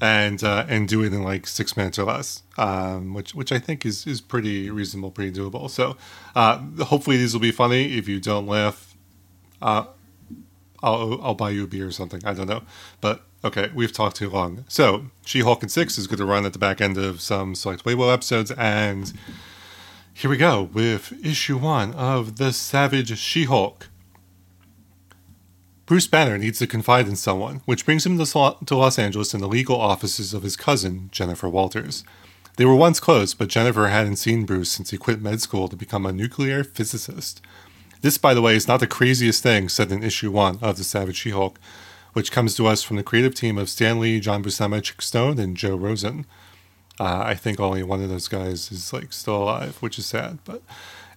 and 0.00 0.44
uh, 0.44 0.64
and 0.68 0.86
do 0.86 1.02
it 1.02 1.12
in 1.12 1.22
like 1.22 1.46
six 1.46 1.76
minutes 1.76 1.98
or 1.98 2.04
less, 2.04 2.42
um, 2.56 3.12
which 3.12 3.34
which 3.34 3.50
I 3.50 3.58
think 3.58 3.84
is 3.84 4.06
is 4.06 4.20
pretty 4.20 4.70
reasonable, 4.70 5.10
pretty 5.10 5.32
doable. 5.38 5.68
So 5.68 5.96
uh, 6.34 6.58
hopefully 6.84 7.16
these 7.16 7.32
will 7.34 7.40
be 7.40 7.50
funny. 7.50 7.98
If 7.98 8.06
you 8.06 8.20
don't 8.20 8.46
laugh, 8.46 8.94
uh, 9.60 9.86
I'll 10.82 11.20
I'll 11.22 11.34
buy 11.34 11.50
you 11.50 11.64
a 11.64 11.66
beer 11.66 11.88
or 11.88 11.92
something. 11.92 12.22
I 12.24 12.34
don't 12.34 12.46
know, 12.46 12.62
but 13.00 13.22
okay, 13.42 13.70
we've 13.74 13.92
talked 13.92 14.16
too 14.16 14.30
long. 14.30 14.64
So 14.68 15.06
She-Hulk 15.24 15.62
and 15.62 15.72
Six 15.72 15.98
is 15.98 16.06
going 16.06 16.18
to 16.18 16.26
run 16.26 16.44
at 16.46 16.52
the 16.52 16.58
back 16.58 16.80
end 16.80 16.98
of 16.98 17.20
some 17.20 17.54
select 17.54 17.84
Weibo 17.84 18.12
episodes, 18.12 18.52
and 18.52 19.12
here 20.12 20.30
we 20.30 20.36
go 20.36 20.62
with 20.62 21.12
issue 21.24 21.56
one 21.56 21.92
of 21.94 22.36
the 22.36 22.52
Savage 22.52 23.18
She-Hulk. 23.18 23.88
Bruce 25.86 26.08
Banner 26.08 26.36
needs 26.36 26.58
to 26.58 26.66
confide 26.66 27.06
in 27.06 27.14
someone, 27.14 27.62
which 27.64 27.84
brings 27.84 28.04
him 28.04 28.18
to 28.18 28.76
Los 28.76 28.98
Angeles 28.98 29.32
in 29.32 29.40
the 29.40 29.46
legal 29.46 29.80
offices 29.80 30.34
of 30.34 30.42
his 30.42 30.56
cousin, 30.56 31.08
Jennifer 31.12 31.48
Walters. 31.48 32.02
They 32.56 32.64
were 32.64 32.74
once 32.74 32.98
close, 32.98 33.34
but 33.34 33.48
Jennifer 33.48 33.86
hadn't 33.86 34.16
seen 34.16 34.46
Bruce 34.46 34.72
since 34.72 34.90
he 34.90 34.96
quit 34.96 35.20
med 35.22 35.40
school 35.40 35.68
to 35.68 35.76
become 35.76 36.04
a 36.04 36.12
nuclear 36.12 36.64
physicist. 36.64 37.40
This, 38.00 38.18
by 38.18 38.34
the 38.34 38.42
way, 38.42 38.56
is 38.56 38.66
not 38.66 38.80
the 38.80 38.88
craziest 38.88 39.44
thing 39.44 39.68
said 39.68 39.92
in 39.92 40.02
issue 40.02 40.32
one 40.32 40.58
of 40.60 40.76
The 40.76 40.82
Savage 40.82 41.16
She 41.16 41.30
Hulk, 41.30 41.60
which 42.14 42.32
comes 42.32 42.56
to 42.56 42.66
us 42.66 42.82
from 42.82 42.96
the 42.96 43.04
creative 43.04 43.34
team 43.34 43.56
of 43.56 43.68
Stan 43.68 44.00
Lee, 44.00 44.18
John 44.18 44.42
Buscema, 44.42 44.82
Chic 44.82 45.02
Stone, 45.02 45.38
and 45.38 45.56
Joe 45.56 45.76
Rosen. 45.76 46.26
Uh, 46.98 47.22
I 47.24 47.34
think 47.34 47.60
only 47.60 47.82
one 47.84 48.02
of 48.02 48.08
those 48.08 48.26
guys 48.26 48.72
is 48.72 48.92
like 48.92 49.12
still 49.12 49.42
alive, 49.42 49.76
which 49.80 49.98
is 49.98 50.06
sad. 50.06 50.38
But 50.44 50.62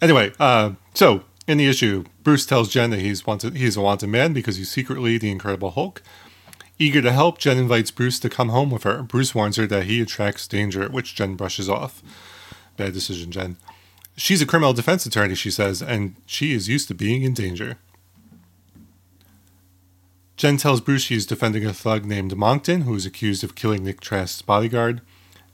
anyway, 0.02 0.32
uh, 0.40 0.74
so 0.94 1.24
in 1.50 1.58
the 1.58 1.68
issue, 1.68 2.04
Bruce 2.22 2.46
tells 2.46 2.70
Jen 2.70 2.92
that 2.92 3.00
he's 3.00 3.26
wanted 3.26 3.56
he's 3.56 3.76
a 3.76 3.82
wanted 3.82 4.08
man 4.08 4.34
because 4.34 4.58
he's 4.58 4.70
secretly 4.70 5.18
the 5.18 5.32
Incredible 5.32 5.72
Hulk. 5.72 6.04
Eager 6.78 7.02
to 7.02 7.12
help, 7.12 7.40
Jen 7.40 7.58
invites 7.58 7.90
Bruce 7.90 8.20
to 8.20 8.30
come 8.30 8.50
home 8.50 8.70
with 8.70 8.84
her. 8.84 9.02
Bruce 9.02 9.34
warns 9.34 9.58
her 9.58 9.66
that 9.66 9.86
he 9.86 10.00
attracts 10.00 10.48
danger, 10.48 10.88
which 10.90 11.16
Jen 11.16 11.36
brushes 11.36 11.68
off. 11.68 12.04
Bad 12.78 12.94
decision, 12.94 13.32
Jen. 13.32 13.58
She's 14.16 14.44
a 14.44 14.46
criminal 14.46 14.74
defense 14.74 15.08
attorney, 15.08 15.34
she 15.34 15.50
says, 15.50 15.82
and 15.82 16.16
she 16.28 16.54
is 16.54 16.70
used 16.70 16.88
to 16.90 16.94
being 16.94 17.24
in 17.24 17.34
danger. 17.34 17.78
Jen 20.38 20.58
tells 20.58 20.82
Bruce 20.82 21.02
she 21.02 21.16
is 21.16 21.26
defending 21.26 21.66
a 21.66 21.74
thug 21.74 22.06
named 22.06 22.38
Monkton, 22.38 22.82
who 22.82 22.94
is 22.94 23.08
accused 23.08 23.44
of 23.44 23.56
killing 23.56 23.84
Nick 23.84 24.02
Trask's 24.02 24.44
bodyguard. 24.44 25.02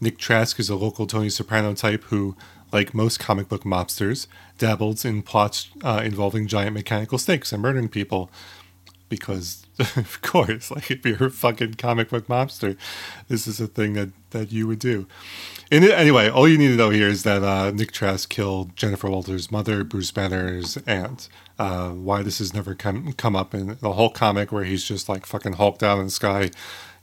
Nick 0.02 0.18
Trask 0.18 0.60
is 0.60 0.70
a 0.70 0.76
local 0.76 1.08
Tony 1.08 1.30
Soprano 1.30 1.74
type 1.74 2.04
who 2.06 2.36
like 2.76 2.94
most 2.94 3.20
comic 3.20 3.48
book 3.48 3.64
mobsters, 3.64 4.28
dabbled 4.58 5.06
in 5.06 5.22
plots 5.22 5.70
uh, 5.82 6.02
involving 6.04 6.46
giant 6.46 6.74
mechanical 6.74 7.18
snakes 7.18 7.54
and 7.54 7.62
murdering 7.62 7.88
people. 7.88 8.30
Because, 9.08 9.66
of 9.80 10.20
course, 10.22 10.72
like 10.72 10.92
if 10.92 11.06
you're 11.06 11.28
a 11.28 11.32
fucking 11.32 11.76
comic 11.76 12.10
book 12.10 12.28
mobster, 12.28 12.76
this 13.30 13.48
is 13.48 13.62
a 13.62 13.68
thing 13.68 13.94
that, 13.94 14.10
that 14.32 14.52
you 14.52 14.68
would 14.68 14.80
do. 14.80 15.08
And 15.72 15.86
anyway, 15.86 16.28
all 16.30 16.50
you 16.50 16.58
need 16.58 16.68
to 16.68 16.76
know 16.76 16.90
here 16.90 17.08
is 17.08 17.24
that 17.24 17.44
uh, 17.44 17.72
Nick 17.72 17.94
Trask 17.94 18.28
killed 18.30 18.76
Jennifer 18.76 19.10
Walters' 19.10 19.52
mother, 19.52 19.86
Bruce 19.86 20.12
Banner's 20.12 20.78
aunt. 20.86 21.30
Uh, 21.58 21.92
why 21.92 22.24
this 22.24 22.40
has 22.40 22.54
never 22.54 22.76
come 22.76 23.14
come 23.14 23.36
up 23.38 23.54
in 23.54 23.78
the 23.80 23.94
whole 23.94 24.10
comic 24.10 24.52
where 24.52 24.66
he's 24.66 24.84
just 24.84 25.08
like 25.08 25.26
fucking 25.26 25.54
hulked 25.54 25.82
out 25.82 26.00
in 26.00 26.06
the 26.06 26.12
sky, 26.12 26.52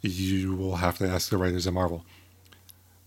you 0.02 0.54
will 0.54 0.76
have 0.76 0.98
to 0.98 1.08
ask 1.08 1.30
the 1.30 1.38
writers 1.38 1.66
at 1.66 1.72
Marvel. 1.72 2.04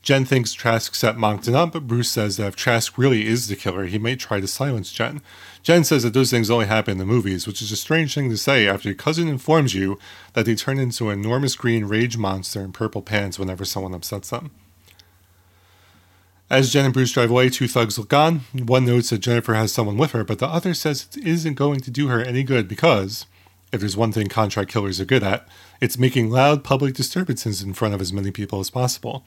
Jen 0.05 0.23
thinks 0.23 0.53
Trask 0.53 0.93
set 0.93 1.17
Monkton 1.17 1.55
up, 1.55 1.73
but 1.73 1.87
Bruce 1.87 2.11
says 2.11 2.37
that 2.37 2.49
if 2.49 2.55
Trask 2.55 2.95
really 2.95 3.25
is 3.25 3.47
the 3.47 3.55
killer, 3.55 3.85
he 3.85 3.97
may 3.97 4.15
try 4.15 4.39
to 4.39 4.45
silence 4.45 4.91
Jen. 4.91 5.19
Jen 5.63 5.83
says 5.83 6.03
that 6.03 6.13
those 6.13 6.29
things 6.29 6.51
only 6.51 6.67
happen 6.67 6.91
in 6.91 6.97
the 6.99 7.05
movies, 7.05 7.47
which 7.47 7.59
is 7.59 7.71
a 7.71 7.75
strange 7.75 8.13
thing 8.13 8.29
to 8.29 8.37
say 8.37 8.67
after 8.67 8.87
your 8.87 8.95
cousin 8.95 9.27
informs 9.27 9.73
you 9.73 9.97
that 10.33 10.45
they 10.45 10.53
turn 10.53 10.77
into 10.77 11.09
an 11.09 11.21
enormous 11.21 11.55
green 11.55 11.85
rage 11.85 12.17
monster 12.17 12.61
in 12.61 12.71
purple 12.71 13.01
pants 13.01 13.39
whenever 13.39 13.65
someone 13.65 13.95
upsets 13.95 14.29
them. 14.29 14.51
As 16.51 16.71
Jen 16.71 16.85
and 16.85 16.93
Bruce 16.93 17.11
drive 17.11 17.31
away, 17.31 17.49
two 17.49 17.67
thugs 17.67 17.97
look 17.97 18.13
on. 18.13 18.41
One 18.53 18.85
notes 18.85 19.09
that 19.09 19.17
Jennifer 19.17 19.55
has 19.55 19.73
someone 19.73 19.97
with 19.97 20.11
her, 20.11 20.23
but 20.23 20.37
the 20.37 20.47
other 20.47 20.75
says 20.75 21.07
it 21.17 21.25
isn't 21.25 21.55
going 21.55 21.79
to 21.79 21.89
do 21.89 22.09
her 22.09 22.21
any 22.21 22.43
good 22.43 22.67
because, 22.67 23.25
if 23.71 23.79
there's 23.79 23.97
one 23.97 24.11
thing 24.11 24.27
contract 24.27 24.71
killers 24.71 25.01
are 25.01 25.05
good 25.05 25.23
at, 25.23 25.47
it's 25.81 25.97
making 25.97 26.29
loud 26.29 26.63
public 26.63 26.93
disturbances 26.93 27.63
in 27.63 27.73
front 27.73 27.95
of 27.95 28.01
as 28.01 28.13
many 28.13 28.29
people 28.29 28.59
as 28.59 28.69
possible. 28.69 29.25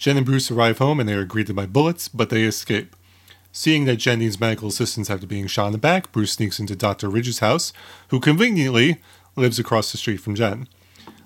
Jen 0.00 0.16
and 0.16 0.24
Bruce 0.24 0.50
arrive 0.50 0.78
home 0.78 0.98
and 0.98 1.06
they 1.06 1.12
are 1.12 1.26
greeted 1.26 1.54
by 1.54 1.66
bullets, 1.66 2.08
but 2.08 2.30
they 2.30 2.44
escape. 2.44 2.96
Seeing 3.52 3.84
that 3.84 3.96
Jen 3.96 4.20
needs 4.20 4.40
medical 4.40 4.68
assistance 4.68 5.10
after 5.10 5.26
being 5.26 5.46
shot 5.46 5.66
in 5.66 5.72
the 5.72 5.78
back, 5.78 6.10
Bruce 6.10 6.32
sneaks 6.32 6.58
into 6.58 6.74
Dr. 6.74 7.10
Ridge's 7.10 7.40
house, 7.40 7.74
who 8.08 8.18
conveniently 8.18 9.02
lives 9.36 9.58
across 9.58 9.92
the 9.92 9.98
street 9.98 10.16
from 10.16 10.34
Jen. 10.34 10.68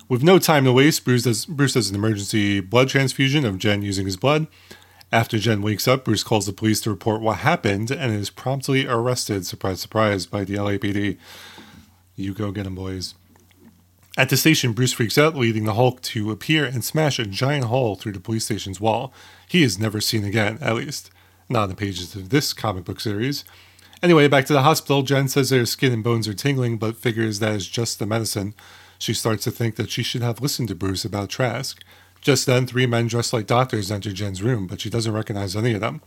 With 0.09 0.23
no 0.23 0.39
time 0.39 0.65
to 0.65 0.73
waste, 0.73 1.05
Bruce 1.05 1.23
does, 1.23 1.45
Bruce 1.45 1.71
does 1.71 1.89
an 1.89 1.95
emergency 1.95 2.59
blood 2.59 2.89
transfusion 2.89 3.45
of 3.45 3.59
Jen 3.59 3.81
using 3.81 4.05
his 4.05 4.17
blood. 4.17 4.45
After 5.09 5.39
Jen 5.39 5.61
wakes 5.61 5.87
up, 5.87 6.03
Bruce 6.03 6.23
calls 6.23 6.45
the 6.45 6.51
police 6.51 6.81
to 6.81 6.89
report 6.89 7.21
what 7.21 7.37
happened 7.37 7.91
and 7.91 8.11
is 8.11 8.29
promptly 8.29 8.85
arrested, 8.85 9.45
surprise, 9.45 9.79
surprise, 9.79 10.25
by 10.25 10.43
the 10.43 10.55
LAPD. 10.55 11.17
You 12.17 12.33
go 12.33 12.51
get 12.51 12.67
him, 12.67 12.75
boys. 12.75 13.15
At 14.17 14.29
the 14.29 14.37
station, 14.37 14.71
Bruce 14.71 14.93
freaks 14.93 15.17
out, 15.17 15.35
leading 15.35 15.65
the 15.65 15.73
Hulk 15.73 16.01
to 16.03 16.31
appear 16.31 16.63
and 16.63 16.85
smash 16.85 17.19
a 17.19 17.25
giant 17.25 17.65
hole 17.65 17.95
through 17.95 18.13
the 18.13 18.21
police 18.21 18.45
station's 18.45 18.79
wall. 18.79 19.13
He 19.45 19.61
is 19.61 19.77
never 19.77 19.99
seen 19.99 20.23
again, 20.23 20.57
at 20.61 20.75
least. 20.75 21.11
Not 21.49 21.65
in 21.65 21.69
the 21.71 21.75
pages 21.75 22.15
of 22.15 22.29
this 22.29 22.53
comic 22.53 22.85
book 22.85 23.01
series. 23.01 23.43
Anyway, 24.01 24.29
back 24.29 24.45
to 24.45 24.53
the 24.53 24.61
hospital, 24.61 25.03
Jen 25.03 25.27
says 25.27 25.49
her 25.49 25.65
skin 25.65 25.91
and 25.91 26.03
bones 26.03 26.29
are 26.29 26.33
tingling, 26.33 26.77
but 26.77 26.95
figures 26.95 27.39
that 27.39 27.55
is 27.55 27.67
just 27.67 27.99
the 27.99 28.05
medicine. 28.05 28.53
She 28.99 29.13
starts 29.13 29.43
to 29.43 29.51
think 29.51 29.75
that 29.75 29.89
she 29.89 30.01
should 30.01 30.21
have 30.21 30.41
listened 30.41 30.69
to 30.69 30.75
Bruce 30.75 31.03
about 31.03 31.29
Trask. 31.29 31.83
Just 32.21 32.45
then, 32.45 32.65
three 32.65 32.85
men 32.85 33.07
dressed 33.07 33.33
like 33.33 33.47
doctors 33.47 33.91
enter 33.91 34.13
Jen's 34.13 34.41
room, 34.41 34.65
but 34.65 34.79
she 34.79 34.89
doesn't 34.89 35.11
recognize 35.11 35.57
any 35.57 35.73
of 35.73 35.81
them. 35.81 36.01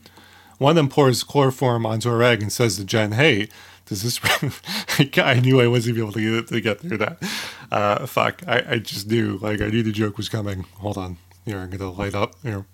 One 0.59 0.73
of 0.73 0.77
them 0.77 0.89
pours 0.89 1.23
chloroform 1.23 1.87
onto 1.87 2.11
a 2.11 2.17
rag 2.17 2.43
and 2.43 2.53
says 2.53 2.77
to 2.77 2.85
Jen, 2.85 3.13
"Hey, 3.13 3.49
does 3.87 4.03
this?" 4.03 4.21
I 5.19 5.41
knew 5.41 5.61
I 5.61 5.69
wasn't 5.69 5.99
able 5.99 6.13
to 6.13 6.43
get, 6.43 6.49
to 6.49 6.61
get 6.61 6.81
through 6.81 6.99
that. 6.99 7.23
Uh, 7.71 8.07
fuck, 8.07 8.43
I, 8.47 8.65
I 8.69 8.79
just 8.79 9.09
knew. 9.09 9.39
Like 9.39 9.61
I 9.61 9.69
knew 9.69 9.83
the 9.83 9.93
joke 9.93 10.17
was 10.17 10.29
coming. 10.29 10.65
Hold 10.79 10.99
on, 10.99 11.19
here 11.45 11.59
I'm 11.59 11.71
gonna 11.71 11.91
light 11.93 12.15
up 12.15 12.35
here. 12.43 12.67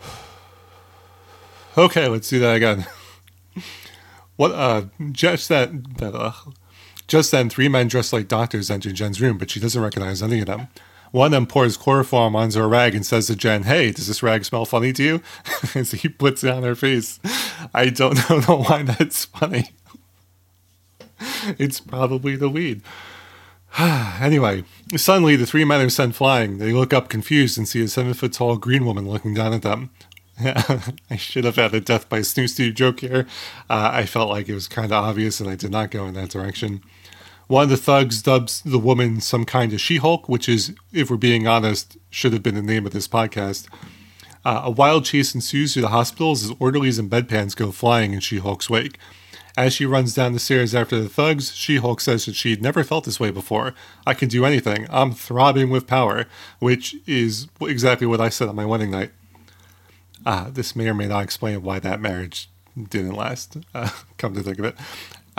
Okay, 1.76 2.08
let's 2.08 2.28
do 2.28 2.40
that 2.40 2.56
again. 2.56 2.86
what? 4.36 4.50
Uh, 4.50 4.86
just 5.12 5.48
that. 5.48 5.98
That. 5.98 6.12
Uh, 6.12 6.32
just 7.06 7.30
then, 7.30 7.48
three 7.48 7.68
men 7.68 7.86
dressed 7.86 8.12
like 8.12 8.26
doctors 8.26 8.68
enter 8.68 8.90
Jen's 8.90 9.20
room, 9.20 9.38
but 9.38 9.48
she 9.48 9.60
doesn't 9.60 9.80
recognize 9.80 10.22
any 10.22 10.40
of 10.40 10.46
them. 10.46 10.68
One 11.10 11.26
of 11.26 11.32
them 11.32 11.46
pours 11.46 11.76
chloroform 11.76 12.36
onto 12.36 12.60
a 12.60 12.66
rag 12.66 12.94
and 12.94 13.04
says 13.04 13.26
to 13.28 13.36
Jen, 13.36 13.64
Hey, 13.64 13.90
does 13.92 14.06
this 14.06 14.22
rag 14.22 14.44
smell 14.44 14.64
funny 14.64 14.92
to 14.92 15.02
you? 15.02 15.22
As 15.74 15.92
he 15.92 16.08
puts 16.08 16.44
it 16.44 16.50
on 16.50 16.62
her 16.62 16.74
face. 16.74 17.18
I 17.74 17.90
don't 17.90 18.18
know 18.48 18.62
why 18.62 18.82
that's 18.82 19.24
funny. 19.24 19.70
it's 21.58 21.80
probably 21.80 22.36
the 22.36 22.48
weed. 22.48 22.82
anyway, 23.78 24.64
suddenly 24.96 25.36
the 25.36 25.46
three 25.46 25.64
men 25.64 25.80
are 25.80 25.90
sent 25.90 26.14
flying. 26.14 26.58
They 26.58 26.72
look 26.72 26.92
up 26.92 27.08
confused 27.08 27.58
and 27.58 27.68
see 27.68 27.82
a 27.82 27.88
seven 27.88 28.14
foot 28.14 28.32
tall 28.32 28.56
green 28.56 28.84
woman 28.84 29.08
looking 29.08 29.34
down 29.34 29.52
at 29.52 29.62
them. 29.62 29.90
I 31.10 31.16
should 31.16 31.44
have 31.44 31.56
had 31.56 31.74
a 31.74 31.80
death 31.80 32.08
by 32.08 32.22
snooze 32.22 32.56
snoo 32.56 32.72
joke 32.72 33.00
here. 33.00 33.26
Uh, 33.68 33.90
I 33.92 34.06
felt 34.06 34.30
like 34.30 34.48
it 34.48 34.54
was 34.54 34.68
kind 34.68 34.92
of 34.92 35.04
obvious 35.04 35.40
and 35.40 35.50
I 35.50 35.56
did 35.56 35.72
not 35.72 35.90
go 35.90 36.06
in 36.06 36.14
that 36.14 36.30
direction. 36.30 36.82
One 37.48 37.64
of 37.64 37.70
the 37.70 37.78
thugs 37.78 38.20
dubs 38.20 38.60
the 38.60 38.78
woman 38.78 39.22
some 39.22 39.46
kind 39.46 39.72
of 39.72 39.80
She 39.80 39.96
Hulk, 39.96 40.28
which 40.28 40.50
is, 40.50 40.74
if 40.92 41.10
we're 41.10 41.16
being 41.16 41.48
honest, 41.48 41.96
should 42.10 42.34
have 42.34 42.42
been 42.42 42.54
the 42.54 42.60
name 42.60 42.84
of 42.84 42.92
this 42.92 43.08
podcast. 43.08 43.68
Uh, 44.44 44.60
a 44.64 44.70
wild 44.70 45.06
chase 45.06 45.34
ensues 45.34 45.72
through 45.72 45.82
the 45.82 45.88
hospitals 45.88 46.44
as 46.44 46.54
orderlies 46.60 46.98
and 46.98 47.10
bedpans 47.10 47.56
go 47.56 47.72
flying 47.72 48.12
in 48.12 48.20
She 48.20 48.36
Hulk's 48.36 48.68
wake. 48.68 48.98
As 49.56 49.72
she 49.72 49.86
runs 49.86 50.14
down 50.14 50.34
the 50.34 50.38
stairs 50.38 50.74
after 50.74 51.00
the 51.00 51.08
thugs, 51.08 51.54
She 51.54 51.76
Hulk 51.78 52.02
says 52.02 52.26
that 52.26 52.36
she'd 52.36 52.60
never 52.60 52.84
felt 52.84 53.06
this 53.06 53.18
way 53.18 53.30
before. 53.30 53.72
I 54.06 54.12
can 54.12 54.28
do 54.28 54.44
anything. 54.44 54.86
I'm 54.90 55.12
throbbing 55.12 55.70
with 55.70 55.86
power, 55.86 56.26
which 56.58 56.96
is 57.06 57.48
exactly 57.62 58.06
what 58.06 58.20
I 58.20 58.28
said 58.28 58.48
on 58.48 58.56
my 58.56 58.66
wedding 58.66 58.90
night. 58.90 59.12
Ah, 60.26 60.48
this 60.52 60.76
may 60.76 60.88
or 60.88 60.94
may 60.94 61.06
not 61.06 61.24
explain 61.24 61.62
why 61.62 61.78
that 61.78 61.98
marriage 61.98 62.50
didn't 62.76 63.14
last. 63.14 63.56
Uh, 63.74 63.88
come 64.18 64.34
to 64.34 64.42
think 64.42 64.58
of 64.58 64.66
it. 64.66 64.76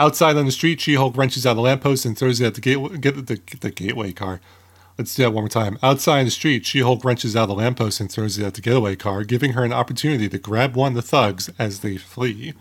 Outside 0.00 0.38
on 0.38 0.46
the 0.46 0.50
street, 0.50 0.80
She 0.80 0.94
Hulk 0.94 1.14
wrenches 1.14 1.44
out 1.44 1.58
a 1.58 1.60
lamppost 1.60 2.06
and 2.06 2.16
throws 2.16 2.40
it 2.40 2.46
at 2.46 2.54
the, 2.54 2.62
gate, 2.62 3.02
get 3.02 3.26
the, 3.26 3.38
the 3.60 3.70
gateway 3.70 4.12
car. 4.12 4.40
Let's 4.96 5.14
do 5.14 5.24
that 5.24 5.32
one 5.32 5.42
more 5.42 5.48
time. 5.50 5.78
Outside 5.82 6.20
on 6.20 6.24
the 6.24 6.30
street, 6.30 6.64
She 6.64 6.80
Hulk 6.80 7.04
wrenches 7.04 7.36
out 7.36 7.50
a 7.50 7.52
lamppost 7.52 8.00
and 8.00 8.10
throws 8.10 8.38
it 8.38 8.46
at 8.46 8.54
the 8.54 8.62
getaway 8.62 8.96
car, 8.96 9.24
giving 9.24 9.52
her 9.52 9.62
an 9.62 9.74
opportunity 9.74 10.26
to 10.30 10.38
grab 10.38 10.74
one 10.74 10.92
of 10.92 10.96
the 10.96 11.02
thugs 11.02 11.50
as 11.58 11.80
they 11.80 11.98
flee. 11.98 12.54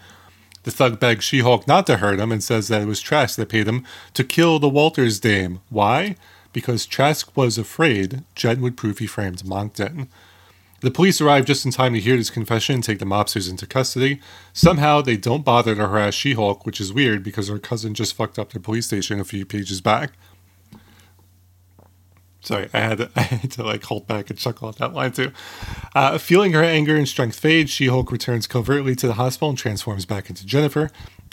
The 0.63 0.71
thug 0.71 0.99
begs 0.99 1.23
She 1.23 1.39
Hulk 1.39 1.65
not 1.65 1.87
to 1.87 1.97
hurt 1.97 2.19
him 2.19 2.33
and 2.33 2.43
says 2.43 2.67
that 2.67 2.81
it 2.81 2.87
was 2.87 2.99
Trask 2.99 3.37
that 3.37 3.47
paid 3.47 3.69
him 3.69 3.85
to 4.15 4.25
kill 4.25 4.59
the 4.59 4.67
Walters 4.67 5.21
dame. 5.21 5.61
Why? 5.69 6.17
Because 6.51 6.85
Trask 6.85 7.37
was 7.37 7.57
afraid 7.57 8.25
Jen 8.35 8.59
would 8.59 8.75
prove 8.75 8.97
he 8.97 9.07
framed 9.07 9.45
Monkton. 9.45 10.09
The 10.81 10.91
police 10.91 11.19
arrive 11.19 11.45
just 11.45 11.65
in 11.65 11.71
time 11.71 11.93
to 11.93 11.99
hear 11.99 12.15
this 12.15 12.29
confession 12.29 12.75
and 12.75 12.83
take 12.83 12.99
the 12.99 13.05
mobsters 13.05 13.49
into 13.49 13.67
custody. 13.67 14.21
Somehow, 14.53 15.01
they 15.01 15.17
don't 15.17 15.43
bother 15.43 15.75
to 15.75 15.87
harass 15.87 16.13
She 16.13 16.33
Hulk, 16.33 16.65
which 16.65 16.79
is 16.79 16.93
weird 16.93 17.23
because 17.23 17.47
her 17.47 17.59
cousin 17.59 17.93
just 17.93 18.13
fucked 18.13 18.39
up 18.39 18.51
their 18.51 18.61
police 18.61 18.87
station 18.87 19.19
a 19.19 19.25
few 19.25 19.45
pages 19.45 19.81
back. 19.81 20.13
Sorry, 22.41 22.69
I 22.73 22.79
had, 22.79 22.97
to, 22.99 23.09
I 23.15 23.21
had 23.21 23.51
to 23.51 23.63
like 23.63 23.83
hold 23.83 24.07
back 24.07 24.29
and 24.29 24.39
chuckle 24.39 24.69
at 24.69 24.77
that 24.77 24.93
line 24.93 25.11
too. 25.11 25.31
Uh, 25.93 26.17
feeling 26.17 26.53
her 26.53 26.63
anger 26.63 26.95
and 26.95 27.07
strength 27.07 27.39
fade, 27.39 27.69
She 27.69 27.87
Hulk 27.87 28.11
returns 28.11 28.47
covertly 28.47 28.95
to 28.95 29.07
the 29.07 29.13
hospital 29.13 29.49
and 29.49 29.57
transforms 29.57 30.05
back 30.05 30.29
into 30.29 30.45
Jennifer. 30.45 30.89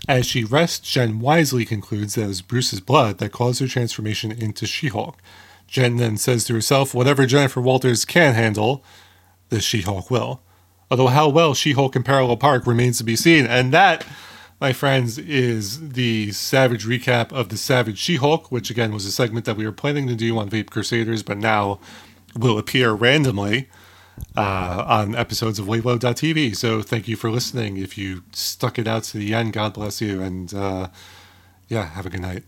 As 0.08 0.26
she 0.26 0.44
rests, 0.44 0.88
Jen 0.90 1.20
wisely 1.20 1.64
concludes 1.64 2.14
that 2.14 2.24
it 2.24 2.28
was 2.28 2.42
Bruce's 2.42 2.80
blood 2.80 3.18
that 3.18 3.32
caused 3.32 3.60
her 3.60 3.66
transformation 3.66 4.30
into 4.30 4.66
She 4.66 4.88
Hulk. 4.88 5.18
Jen 5.66 5.96
then 5.96 6.16
says 6.16 6.44
to 6.44 6.54
herself, 6.54 6.94
Whatever 6.94 7.26
Jennifer 7.26 7.60
Walters 7.60 8.04
can 8.04 8.34
handle, 8.34 8.84
the 9.48 9.60
She 9.60 9.82
Hulk 9.82 10.10
will. 10.10 10.40
Although 10.90 11.08
how 11.08 11.28
well 11.28 11.54
She 11.54 11.72
Hulk 11.72 11.96
and 11.96 12.04
Parallel 12.04 12.36
Park 12.36 12.66
remains 12.66 12.98
to 12.98 13.04
be 13.04 13.16
seen. 13.16 13.46
And 13.46 13.72
that, 13.72 14.06
my 14.60 14.72
friends, 14.72 15.18
is 15.18 15.90
the 15.90 16.32
Savage 16.32 16.86
recap 16.86 17.32
of 17.32 17.48
the 17.48 17.56
Savage 17.56 17.98
She 17.98 18.16
Hulk, 18.16 18.52
which 18.52 18.70
again 18.70 18.92
was 18.92 19.04
a 19.06 19.12
segment 19.12 19.46
that 19.46 19.56
we 19.56 19.64
were 19.64 19.72
planning 19.72 20.06
to 20.08 20.14
do 20.14 20.38
on 20.38 20.48
Vape 20.48 20.70
Crusaders, 20.70 21.22
but 21.22 21.38
now 21.38 21.80
will 22.36 22.58
appear 22.58 22.92
randomly 22.92 23.68
uh, 24.36 24.84
on 24.86 25.14
episodes 25.14 25.58
of 25.58 25.66
Wayload.tv. 25.66 26.56
So 26.56 26.82
thank 26.82 27.08
you 27.08 27.16
for 27.16 27.30
listening. 27.30 27.76
If 27.76 27.98
you 27.98 28.22
stuck 28.32 28.78
it 28.78 28.86
out 28.86 29.04
to 29.04 29.18
the 29.18 29.34
end, 29.34 29.52
God 29.52 29.74
bless 29.74 30.00
you. 30.00 30.22
And 30.22 30.52
uh, 30.54 30.88
yeah, 31.68 31.86
have 31.90 32.06
a 32.06 32.10
good 32.10 32.22
night. 32.22 32.44